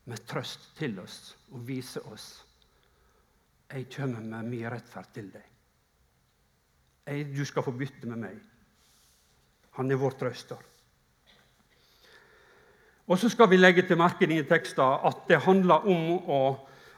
med 0.05 0.21
trøst 0.29 0.69
til 0.77 0.99
oss 1.01 1.35
og 1.51 1.65
viser 1.67 2.05
oss 2.13 2.45
jeg 3.71 3.87
kommer 3.95 4.21
med 4.21 4.45
min 4.49 4.69
rettferd 4.69 5.09
til 5.13 5.31
deg. 5.33 5.45
Jeg, 7.05 7.25
du 7.35 7.43
skal 7.45 7.65
få 7.65 7.73
bytte 7.75 8.07
med 8.09 8.21
meg. 8.21 8.37
Han 9.77 9.91
er 9.91 9.99
vår 9.99 10.17
trøster. 10.19 10.61
Og 13.05 13.19
så 13.21 13.29
skal 13.29 13.49
vi 13.51 13.59
legge 13.59 13.85
til 13.85 13.99
merke 13.99 14.25
i 14.25 14.41
teksten 14.47 15.05
at 15.05 15.27
det 15.29 15.43
handler 15.45 15.85
om 15.85 16.29
å 16.29 16.41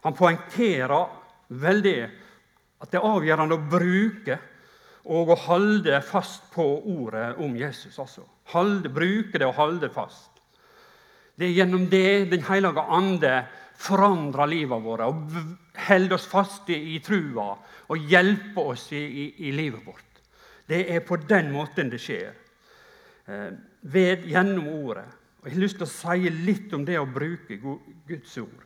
Han 0.05 0.13
poengterer 0.15 1.09
veldig 1.49 1.99
at 2.79 2.91
det 2.91 2.99
er 2.99 3.07
avgjørende 3.09 3.55
å 3.57 3.65
bruke 3.69 4.37
og 5.09 5.31
å 5.33 5.37
holde 5.47 5.99
fast 6.05 6.45
på 6.53 6.63
ordet 6.93 7.33
om 7.43 7.55
Jesus. 7.57 7.97
altså. 7.99 8.23
Holde, 8.53 8.89
bruke 8.93 9.39
det 9.39 9.47
og 9.47 9.57
holde 9.57 9.89
fast. 9.91 10.31
Det 11.35 11.47
er 11.47 11.57
gjennom 11.59 11.89
det 11.89 12.29
Den 12.31 12.45
hellige 12.47 12.81
ande 12.81 13.33
forandrer 13.77 14.49
livet 14.49 14.83
vårt 14.83 15.05
og 15.05 15.35
holder 15.87 16.15
oss 16.15 16.25
fast 16.27 16.69
i, 16.69 16.95
i 16.95 16.99
trua 16.99 17.51
og 17.87 18.09
hjelper 18.09 18.73
oss 18.73 18.87
i, 18.91 19.03
i, 19.03 19.25
i, 19.47 19.51
livet 19.51 19.85
vårt. 19.85 20.21
Det 20.67 20.85
er 20.91 21.05
på 21.05 21.17
den 21.17 21.51
måten 21.53 21.91
det 21.91 21.99
skjer. 22.01 22.33
Eh, 23.25 23.51
ved, 23.81 24.25
gjennom 24.27 24.67
ordet. 24.67 25.05
Og 25.41 25.47
Jeg 25.47 25.53
har 25.53 25.61
lyst 25.61 25.77
til 25.77 25.87
å 25.87 25.91
si 25.91 26.29
litt 26.29 26.73
om 26.73 26.85
det 26.85 26.97
å 26.99 27.05
bruke 27.05 27.59
Guds 28.07 28.37
ord. 28.41 28.63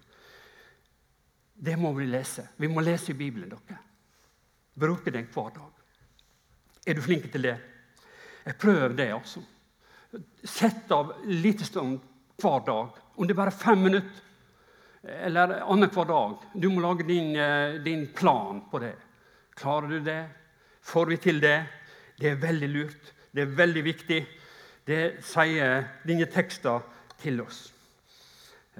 Det 1.53 1.75
må 1.77 1.91
vi 1.93 2.07
lese. 2.09 2.47
Vi 2.57 2.67
må 2.67 2.81
lese 2.81 3.11
i 3.11 3.17
Bibelen. 3.17 3.49
dere. 3.49 3.79
Bruke 4.73 5.11
den 5.11 5.27
hver 5.27 5.51
dag. 5.53 5.71
Er 6.87 6.93
du 6.93 7.01
flink 7.01 7.31
til 7.31 7.41
det? 7.41 7.57
Jeg 8.45 8.57
prøver 8.57 8.95
det, 8.97 9.11
altså. 9.13 9.43
Sett 10.43 10.91
av 10.91 11.13
litt 11.27 11.61
stund 11.61 11.99
hver 12.41 12.65
dag. 12.65 12.97
Om 13.15 13.27
det 13.27 13.35
er 13.35 13.43
bare 13.43 13.53
fem 13.53 13.83
minutter 13.83 14.29
eller 15.03 15.61
annenhver 15.61 16.05
dag. 16.05 16.37
Du 16.53 16.69
må 16.69 16.81
lage 16.81 17.03
din, 17.03 17.35
eh, 17.35 17.81
din, 17.81 18.07
plan 18.07 18.61
på 18.71 18.79
det. 18.79 18.95
Klarer 19.55 19.87
du 19.87 19.99
det? 19.99 20.29
Får 20.81 21.05
vi 21.05 21.17
til 21.17 21.39
det? 21.39 21.65
Det 22.19 22.31
er 22.31 22.35
veldig 22.35 22.69
lurt. 22.69 23.13
Det 23.33 23.41
er 23.41 23.55
veldig 23.55 23.83
viktig. 23.83 24.27
Det 24.87 25.21
sier 25.25 25.85
dine 26.07 26.25
tekster 26.31 26.81
til 27.21 27.41
oss. 27.43 27.67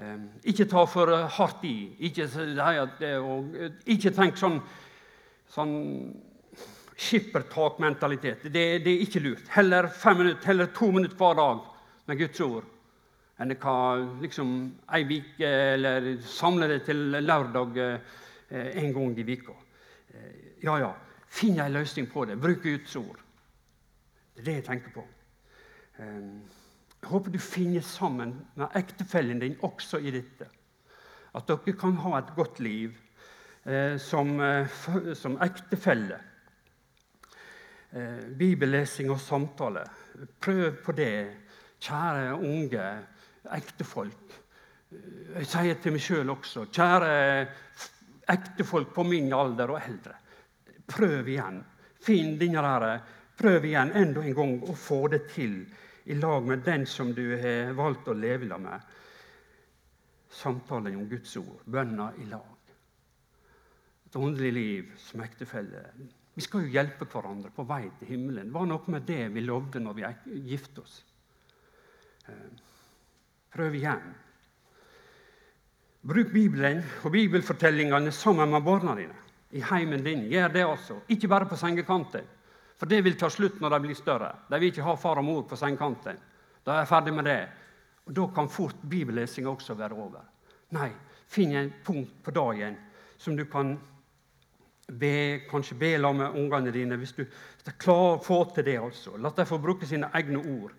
Ehm, 0.00 0.28
ikke 0.44 0.66
ta 0.70 0.84
for 0.88 1.12
hardt 1.36 1.64
i. 1.68 1.76
Ikke, 2.08 2.26
ikke 3.86 4.12
tenk 4.16 4.40
sånn, 4.40 4.58
sånn 5.52 5.76
skippertakmentalitet. 6.96 8.48
Det, 8.48 8.66
det 8.84 8.92
er 8.92 9.06
ikke 9.06 9.22
lurt. 9.22 9.48
Heller 9.54 9.88
fem 9.88 10.22
minutter, 10.22 10.46
heller 10.50 10.70
to 10.74 10.90
minutter 10.94 11.18
hver 11.18 11.38
dag 11.38 11.64
med 12.08 12.22
Guds 12.22 12.44
ord 12.44 12.68
enn 13.42 13.54
hva 13.58 13.76
liksom 14.22 14.50
ei 14.94 15.02
uke 15.08 15.48
eller 15.48 16.04
samle 16.22 16.68
det 16.70 16.82
til 16.86 17.00
lørdag 17.24 17.78
eh, 17.82 18.68
en 18.78 18.92
gang 18.94 19.16
i 19.18 19.24
uka. 19.32 19.56
Eh, 20.14 20.28
ja, 20.62 20.76
ja. 20.78 20.92
Finn 21.32 21.58
ei 21.60 21.72
løsning 21.72 22.06
på 22.12 22.26
det. 22.28 22.36
Bruk 22.38 22.62
Guds 22.62 22.94
ord. 23.00 23.18
Det 24.34 24.42
er 24.42 24.46
det 24.46 24.56
jeg 24.60 24.66
tenker 24.68 24.94
på. 24.94 25.04
Eh, 26.02 26.18
jeg 27.02 27.10
håper 27.10 27.34
du 27.34 27.38
finner 27.42 27.84
sammen 27.86 28.34
med 28.58 28.74
ektefellen 28.78 29.40
din 29.42 29.56
også 29.62 29.98
i 30.02 30.12
dette. 30.14 30.48
At 31.34 31.48
dere 31.48 31.74
kan 31.78 31.96
ha 32.04 32.18
et 32.18 32.34
godt 32.36 32.60
liv 32.60 32.92
som, 33.98 34.30
som 35.16 35.36
ektefelle. 35.42 36.18
Bibellesing 38.38 39.10
og 39.10 39.20
samtale. 39.22 39.82
Prøv 40.42 40.76
på 40.84 40.94
det 40.98 41.14
Kjære 41.82 42.34
unge 42.38 42.82
ektefolk. 43.56 44.34
Jeg 44.92 45.48
sier 45.50 45.80
til 45.82 45.96
meg 45.96 46.04
sjøl 46.04 46.30
også, 46.30 46.68
kjære 46.70 47.14
ektefolk 48.30 48.92
på 48.94 49.02
min 49.08 49.32
alder 49.34 49.72
og 49.74 49.80
eldre. 49.80 50.14
Prøv 50.86 51.32
igjen. 51.32 51.58
Finn 52.02 52.36
denne 52.38 52.62
der, 52.62 53.02
Prøv 53.42 53.64
igjen 53.66 53.90
enda 53.98 54.22
en 54.22 54.36
gang 54.36 54.52
å 54.68 54.74
få 54.78 55.06
det 55.10 55.24
til 55.32 55.64
i 56.04 56.14
lag 56.14 56.46
med 56.46 56.64
den 56.66 56.86
som 56.86 57.12
du 57.14 57.24
har 57.36 57.72
valgt 57.78 58.08
å 58.08 58.16
leve 58.16 58.48
sammen 58.48 58.70
med. 58.70 58.80
Samtalen 60.32 60.96
om 60.96 61.08
Guds 61.08 61.36
ord, 61.36 61.60
bønner 61.64 62.16
i 62.22 62.26
lag. 62.30 62.72
Et 64.06 64.16
åndelig 64.16 64.52
liv 64.52 64.90
som 64.98 65.22
ektefelle. 65.24 65.84
Vi 66.34 66.42
skal 66.44 66.64
jo 66.64 66.72
hjelpe 66.72 67.06
hverandre 67.08 67.52
på 67.52 67.66
vei 67.68 67.84
til 67.98 68.14
himmelen. 68.14 68.48
Det 68.48 68.56
var 68.56 68.68
noe 68.68 68.94
med 68.94 69.06
det 69.08 69.26
vi 69.34 69.44
lovde 69.44 69.80
når 69.80 69.98
vi 69.98 70.06
giftet 70.48 70.80
oss. 70.82 70.98
Eh, 72.28 72.60
prøv 73.52 73.76
igjen. 73.76 74.06
Bruk 76.02 76.32
Bibelen 76.32 76.80
og 77.04 77.12
bibelfortellingene 77.14 78.10
sammen 78.12 78.50
med 78.50 78.64
barna 78.66 78.96
dine 78.98 79.18
i 79.52 79.60
heimen 79.60 80.04
din. 80.04 80.24
Gjør 80.32 80.48
det 80.48 80.64
også. 80.66 80.96
Ikke 81.12 81.28
bare 81.28 81.46
på 81.46 81.56
sengekanten. 81.60 82.24
For 82.82 82.90
det 82.90 82.98
vil 83.06 83.14
ta 83.14 83.28
slutt 83.30 83.60
når 83.62 83.70
de 83.70 83.78
blir 83.84 83.94
større. 83.94 84.28
De 84.50 84.58
vil 84.58 84.72
ikke 84.72 84.82
ha 84.82 84.96
far 84.98 85.20
og 85.20 85.22
mor 85.22 85.42
på 85.46 85.54
sengekanten. 85.54 86.16
Da 86.66 86.72
er 86.72 86.80
jeg 86.80 86.88
ferdig 86.90 87.12
med 87.14 87.28
det. 87.30 87.42
Og 88.08 88.14
Da 88.16 88.24
kan 88.34 88.48
fort 88.50 88.80
bibellesinga 88.90 89.52
også 89.52 89.76
være 89.78 89.94
over. 89.94 90.24
Nei, 90.74 90.88
finn 91.30 91.52
en 91.54 91.68
punkt 91.86 92.16
på 92.24 92.32
dagen 92.34 92.74
som 93.22 93.36
du 93.38 93.44
kan 93.46 93.76
be, 94.88 95.44
kanskje 95.46 95.76
be 95.78 95.90
la 95.96 96.10
med 96.12 96.34
ungene 96.34 96.72
dine. 96.74 96.98
Hvis 96.98 97.12
du, 97.12 97.22
hvis 97.22 97.68
du 97.68 97.70
klarer 97.78 98.16
å 98.16 98.24
få 98.24 98.38
til 98.50 98.66
det. 98.66 98.74
altså. 98.80 99.14
La 99.16 99.30
dem 99.30 99.46
få 99.46 99.60
bruke 99.62 99.86
sine 99.86 100.08
egne 100.18 100.40
ord. 100.42 100.72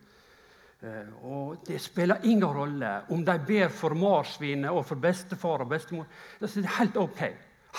Eh, 0.82 1.14
og 1.24 1.64
Det 1.64 1.80
spiller 1.82 2.26
ingen 2.28 2.44
rolle 2.44 2.92
om 3.16 3.24
de 3.24 3.38
ber 3.48 3.72
for 3.72 3.96
marsvinet 3.96 4.76
og 4.76 4.84
for 4.86 5.00
bestefar 5.00 5.64
og 5.64 5.72
bestemor. 5.72 6.12
Det 6.42 6.52
er 6.52 6.68
helt 6.82 7.00
ok. 7.00 7.24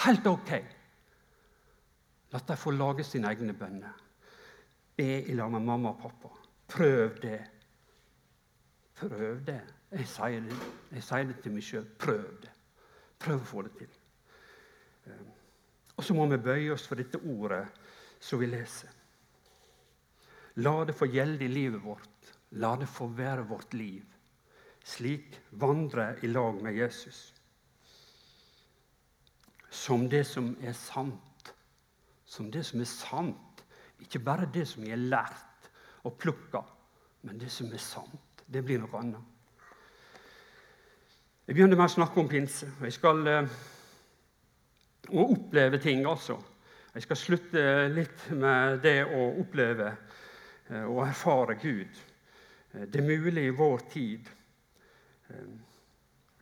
Helt 0.06 0.26
ok. 0.26 0.54
La 2.32 2.40
dem 2.40 2.56
få 2.56 2.70
lage 2.72 3.04
sine 3.04 3.28
egne 3.28 3.52
bønner. 3.52 4.00
Be 4.96 5.22
i 5.22 5.34
lag 5.34 5.50
med 5.50 5.62
mamma 5.62 5.90
og 5.90 6.00
pappa. 6.02 6.30
Prøv 6.68 7.20
det. 7.22 7.40
Prøv 8.94 9.40
det. 9.46 9.60
Jeg 9.94 10.06
sier 10.10 10.42
det, 10.42 10.56
jeg 10.90 11.02
sier 11.06 11.26
det 11.28 11.36
til 11.42 11.54
meg 11.54 11.66
sjøl. 11.66 11.86
Prøv 11.98 12.24
det. 12.42 12.50
Prøv 13.22 13.40
å 13.40 13.46
få 13.46 13.62
det 13.66 13.74
til. 13.78 13.92
Ehm, 15.10 15.30
og 15.94 16.04
så 16.04 16.16
må 16.16 16.26
vi 16.30 16.40
bøye 16.42 16.72
oss 16.74 16.86
for 16.90 16.98
dette 16.98 17.20
ordet 17.30 17.62
som 18.22 18.40
vi 18.42 18.48
leser. 18.50 18.90
La 20.62 20.74
det 20.86 20.96
få 20.98 21.06
gjelde 21.10 21.46
i 21.46 21.50
livet 21.50 21.82
vårt. 21.82 22.32
La 22.58 22.74
det 22.78 22.88
få 22.90 23.06
være 23.10 23.46
vårt 23.50 23.74
liv. 23.74 24.02
Slik 24.84 25.38
vandre 25.50 26.12
i 26.22 26.30
lag 26.30 26.60
med 26.62 26.76
Jesus. 26.78 27.32
Som 29.70 30.08
det 30.10 30.24
som 30.26 30.52
er 30.62 30.74
sant. 30.78 31.54
Som 32.26 32.50
det 32.50 32.62
som 32.66 32.82
er 32.82 32.90
sant 32.90 33.53
ikke 34.02 34.22
bare 34.24 34.50
det 34.54 34.66
som 34.68 34.84
er 34.84 35.00
lært 35.00 35.68
og 36.04 36.16
plukka, 36.18 36.62
men 37.22 37.38
det 37.40 37.50
som 37.52 37.70
er 37.72 37.82
sant. 37.82 38.44
Det 38.46 38.62
blir 38.64 38.82
noe 38.82 39.00
annet. 39.00 39.30
Jeg 41.46 41.56
begynner 41.56 41.76
med 41.76 41.88
å 41.88 41.92
snakke 41.92 42.20
om 42.20 42.28
pinse. 42.28 42.68
og 42.78 42.84
Jeg 42.88 42.96
skal 42.96 43.26
eh, 43.28 43.54
oppleve 45.12 45.80
ting, 45.80 46.04
altså. 46.08 46.38
Jeg 46.94 47.04
skal 47.04 47.18
slutte 47.18 47.64
litt 47.92 48.28
med 48.32 48.78
det 48.84 49.00
å 49.04 49.26
oppleve 49.42 49.90
eh, 49.90 50.84
og 50.84 51.02
erfare 51.06 51.56
Gud. 51.60 52.00
Eh, 52.72 52.86
det 52.88 53.00
er 53.00 53.08
mulig 53.08 53.48
i 53.48 53.56
vår 53.56 53.84
tid. 53.92 54.30
Eh, 55.28 55.52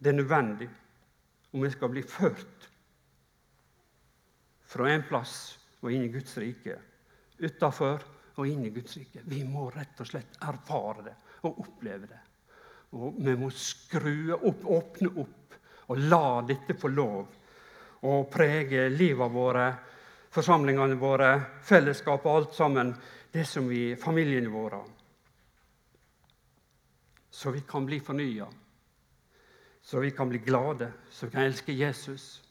det 0.03 0.13
er 0.13 0.19
nødvendig 0.19 0.69
om 1.53 1.63
vi 1.63 1.71
skal 1.71 1.93
bli 1.93 2.03
ført 2.03 2.69
fra 4.73 4.89
en 4.91 5.05
plass 5.09 5.37
og 5.83 5.91
inn 5.93 6.07
i 6.07 6.13
Guds 6.13 6.37
rike 6.41 6.79
utafor 7.43 8.05
og 8.39 8.49
inn 8.49 8.65
i 8.67 8.73
Guds 8.73 8.97
rike. 8.97 9.23
Vi 9.25 9.43
må 9.45 9.69
rett 9.75 10.01
og 10.01 10.09
slett 10.09 10.39
erfare 10.47 11.07
det 11.07 11.15
og 11.43 11.61
oppleve 11.65 12.09
det. 12.09 12.21
Og 12.97 13.17
Vi 13.19 13.37
må 13.37 13.51
skru 13.51 14.35
opp, 14.37 14.65
åpne 14.65 15.13
opp 15.23 15.57
og 15.93 15.99
la 15.99 16.43
dette 16.47 16.77
få 16.79 16.89
lov 16.93 17.39
å 18.03 18.15
prege 18.31 18.89
livet 18.93 19.33
våre, 19.33 19.67
forsamlingene 20.33 20.97
våre, 20.99 21.31
fellesskapet 21.65 22.27
og 22.27 22.37
alt 22.37 22.57
sammen. 22.57 22.95
Det 23.33 23.45
som 23.49 23.69
vi, 23.69 23.95
familiene 23.97 24.51
våre. 24.53 24.81
Så 27.33 27.51
vi 27.51 27.63
kan 27.69 27.87
bli 27.89 28.01
fornya. 28.01 28.47
Så 29.83 30.01
vi 30.01 30.11
kan 30.11 30.29
bli 30.29 30.39
glade, 30.39 30.93
så 31.11 31.27
vi 31.27 31.33
kan 31.33 31.47
elske 31.49 31.73
Jesus. 31.73 32.43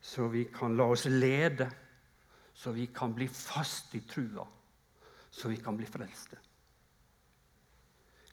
Så 0.00 0.26
vi 0.28 0.44
kan 0.44 0.76
la 0.76 0.90
oss 0.92 1.06
lede 1.08 1.70
så 2.54 2.72
vi 2.72 2.86
kan 2.86 3.14
bli 3.14 3.28
fast 3.28 3.94
i 3.94 4.00
trua, 4.00 4.46
så 5.30 5.48
vi 5.48 5.56
kan 5.56 5.76
bli 5.76 5.86
frelste. 5.86 6.38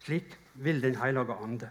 Slik 0.01 0.33
vil 0.53 0.81
Den 0.81 0.95
hellige 0.95 1.33
ande. 1.33 1.69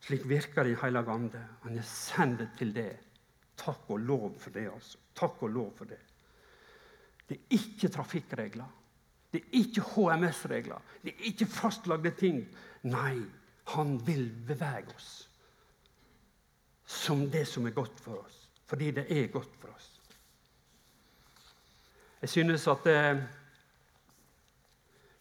Slik 0.00 0.24
virker 0.24 0.64
Den 0.64 0.76
hellige 0.76 1.10
ande. 1.10 1.44
Han 1.62 1.78
er 1.78 1.82
sendt 1.82 2.58
til 2.58 2.74
det. 2.74 2.98
Takk 3.58 3.90
og 3.90 4.00
lov 4.00 4.38
for 4.38 4.50
det. 4.50 4.70
altså. 4.72 4.98
Takk 5.14 5.42
og 5.42 5.50
lov 5.50 5.72
for 5.76 5.84
det. 5.84 5.98
Det 7.28 7.36
er 7.36 7.58
ikke 7.58 7.88
trafikkregler. 7.88 8.68
Det 9.32 9.42
er 9.42 9.58
ikke 9.60 9.80
HMS-regler. 9.80 10.82
Det 11.02 11.12
er 11.12 11.26
ikke 11.30 11.46
fastlagde 11.46 12.10
ting. 12.10 12.46
Nei, 12.82 13.20
han 13.74 13.98
vil 14.06 14.30
bevege 14.46 14.94
oss 14.94 15.28
som 16.88 17.26
det 17.30 17.44
som 17.48 17.66
er 17.66 17.76
godt 17.76 18.00
for 18.00 18.24
oss. 18.24 18.48
Fordi 18.66 18.90
det 18.96 19.04
er 19.12 19.26
godt 19.32 19.52
for 19.60 19.68
oss. 19.74 19.97
Jeg 22.20 22.28
synes 22.32 22.64
at 22.66 22.86
eh, 22.90 23.20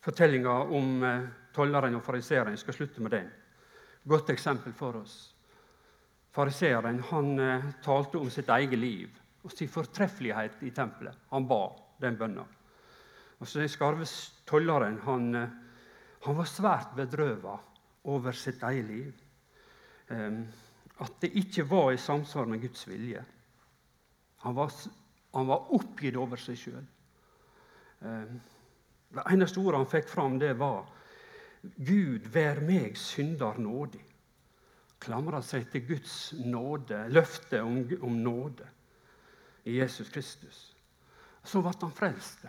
fortellinga 0.02 0.56
om 0.74 1.04
eh, 1.06 1.28
tolleren 1.54 1.98
og 2.00 2.06
fariseeren 2.06 2.58
skal 2.58 2.74
slutte 2.74 3.04
med 3.06 3.14
den. 3.14 3.28
Godt 4.08 4.32
eksempel 4.34 4.74
for 4.74 4.98
oss. 5.02 5.18
Fariseeren 6.34 7.04
han 7.12 7.40
eh, 7.40 7.70
talte 7.86 8.18
om 8.18 8.30
sitt 8.34 8.50
eget 8.50 8.78
liv 8.80 9.24
og 9.46 9.54
sin 9.54 9.70
fortreffelighet 9.70 10.64
i 10.66 10.74
tempelet. 10.76 11.18
Han 11.32 11.48
ba 11.50 11.62
den 12.02 12.18
bønna. 12.18 12.44
Og 13.38 13.48
så 13.50 13.66
skarve 13.70 14.06
tolleren 14.50 15.00
han, 15.06 15.34
eh, 15.36 15.56
han, 16.26 16.38
var 16.38 16.50
svært 16.50 16.96
bedrøva 16.98 17.58
over 18.10 18.38
sitt 18.38 18.64
eget 18.64 18.86
liv. 18.90 19.26
Eh, 20.10 20.40
at 20.98 21.20
det 21.22 21.36
ikke 21.38 21.70
var 21.70 21.92
i 21.94 22.02
samsvar 22.02 22.50
med 22.50 22.62
Guds 22.66 22.88
vilje. 22.90 23.22
Han 24.46 24.56
var 24.58 24.74
han 25.38 25.48
var 25.48 25.72
oppgitt 25.78 26.18
over 26.18 26.42
seg 26.42 26.58
sjøl. 26.58 26.86
Eh, 28.02 28.38
det 29.14 29.26
eneste 29.30 29.62
ordet 29.62 29.84
han 29.84 29.92
fikk 29.92 30.10
fram, 30.10 30.40
det 30.42 30.56
var 30.58 30.88
'Gud, 31.62 32.28
vær 32.34 32.62
meg 32.62 32.98
synder 32.98 33.60
nådig'. 33.62 34.04
Klamra 35.00 35.42
seg 35.46 35.68
til 35.72 35.86
Guds 35.88 36.34
nåde, 36.34 37.06
løftet 37.14 37.62
om, 37.62 37.84
om 38.02 38.18
nåde 38.18 38.66
i 39.66 39.78
Jesus 39.78 40.10
Kristus. 40.10 40.76
Så 41.44 41.62
ble 41.62 41.74
han 41.82 41.94
frelst. 41.94 42.48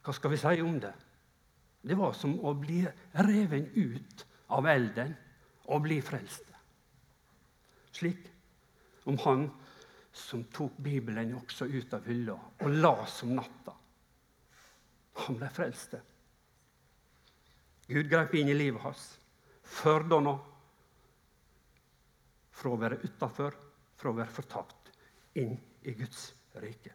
Hva 0.00 0.12
skal 0.16 0.32
vi 0.32 0.40
si 0.40 0.60
om 0.64 0.80
det? 0.80 0.94
Det 1.82 1.96
var 1.96 2.12
som 2.16 2.38
å 2.40 2.54
bli 2.56 2.80
reven 3.12 3.68
ut 3.76 4.24
av 4.48 4.66
elden 4.66 5.12
og 5.68 5.84
bli 5.84 6.00
frelst. 6.00 6.48
Slik 7.92 8.24
om 9.04 9.18
han 9.24 9.50
som 10.12 10.44
tok 10.44 10.76
Bibelen 10.76 11.34
også 11.38 11.66
ut 11.70 11.94
av 11.94 12.06
hylla 12.08 12.34
og 12.34 12.78
las 12.82 13.22
om 13.22 13.34
natta. 13.38 13.74
Han 15.26 15.38
ble 15.38 15.50
frelst. 15.54 15.96
Gud 17.90 18.08
grep 18.10 18.34
inn 18.38 18.50
i 18.50 18.56
livet 18.56 18.82
hans, 18.84 19.04
førte 19.66 20.18
han 20.18 20.30
fra 22.60 22.72
å 22.72 22.78
være 22.78 23.00
utafor, 23.02 23.56
fra 23.96 24.12
å 24.12 24.16
være 24.18 24.34
fortapt, 24.34 24.90
inn 25.40 25.56
i 25.82 25.94
Guds 25.98 26.30
rike. 26.62 26.92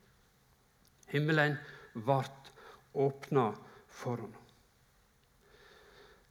Himmelen 1.12 1.58
ble 1.96 2.22
åpna 3.06 3.50
for 3.92 4.24
ham. 4.24 4.34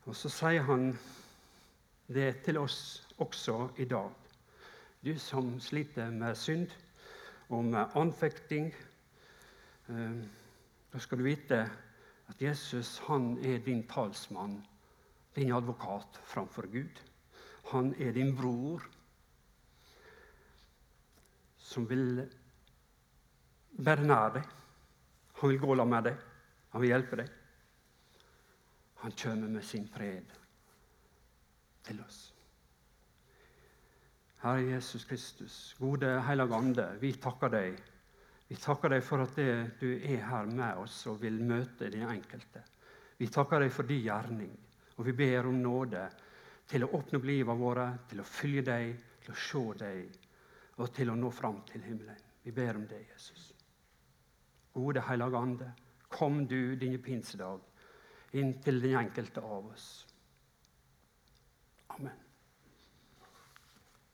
Og 0.04 0.16
så 0.16 0.30
sier 0.32 0.64
han 0.68 0.90
det 2.12 2.30
til 2.44 2.60
oss 2.60 2.78
også 3.24 3.70
i 3.80 3.86
dag 3.88 4.23
du 5.04 5.18
som 5.18 5.60
sliter 5.60 6.10
med 6.10 6.36
synd 6.36 6.70
og 7.52 7.64
med 7.64 7.96
anfekting. 7.96 8.70
Eh, 9.88 10.16
da 10.92 10.98
skal 10.98 11.18
du 11.20 11.26
vite 11.26 11.58
at 12.32 12.40
Jesus 12.42 12.98
han 13.04 13.34
er 13.44 13.58
din 13.58 13.82
talsmann, 13.88 14.62
din 15.36 15.52
advokat 15.52 16.20
framfor 16.24 16.70
Gud. 16.72 17.02
Han 17.72 17.94
er 18.00 18.12
din 18.12 18.36
bror 18.36 18.82
som 21.58 21.88
vil 21.90 22.24
være 23.72 24.06
nær 24.08 24.28
deg. 24.38 24.44
Han 25.40 25.50
vil 25.50 25.60
gå 25.60 25.74
la 25.74 25.84
med 25.84 26.08
deg. 26.08 26.20
Han 26.72 26.80
vil 26.80 26.94
hjelpe 26.94 27.16
deg. 27.20 27.28
Han 29.04 29.12
kommer 29.12 29.48
med 29.48 29.64
sin 29.64 29.88
fred 29.88 30.32
til 31.84 32.00
oss. 32.00 32.33
Herre 34.44 34.60
Jesus 34.60 35.04
Kristus, 35.04 35.74
gode 35.78 36.20
Hellige 36.20 36.54
Ande, 36.54 36.84
vi 37.00 37.14
takker 37.16 37.48
deg. 37.48 37.78
Vi 38.44 38.56
takker 38.60 38.92
deg 38.92 39.00
for 39.00 39.24
at 39.24 39.38
det, 39.40 39.78
du 39.80 39.86
er 39.94 40.20
her 40.20 40.50
med 40.50 40.82
oss 40.82 40.98
og 41.08 41.22
vil 41.22 41.38
møte 41.40 41.88
den 41.88 42.04
enkelte. 42.12 42.60
Vi 43.16 43.30
takker 43.32 43.64
deg 43.64 43.72
for 43.72 43.88
din 43.88 44.02
gjerning, 44.04 44.50
og 44.98 45.06
vi 45.06 45.14
ber 45.16 45.48
om 45.48 45.56
nåde 45.62 46.02
til 46.68 46.84
å 46.84 46.90
åpne 46.98 47.22
opp 47.22 47.24
livet 47.30 47.56
våre, 47.62 47.86
til 48.10 48.20
å 48.20 48.26
følge 48.28 48.66
deg, 48.68 48.92
til 49.24 49.32
å 49.32 49.38
se 49.46 49.62
deg 49.80 50.20
og 50.76 50.92
til 50.92 51.14
å 51.14 51.16
nå 51.16 51.30
fram 51.32 51.62
til 51.70 51.88
himmelen. 51.88 52.20
Vi 52.44 52.52
ber 52.52 52.76
om 52.76 52.84
det, 52.90 53.00
Jesus. 53.14 53.46
Gode 54.76 55.06
Hellige 55.08 55.40
Ande, 55.40 55.70
kom 56.12 56.42
du 56.44 56.76
denne 56.76 57.00
pinsedag 57.00 57.64
inn 58.36 58.58
til 58.60 58.84
den 58.84 59.00
enkelte 59.06 59.40
av 59.40 59.72
oss. 59.72 59.88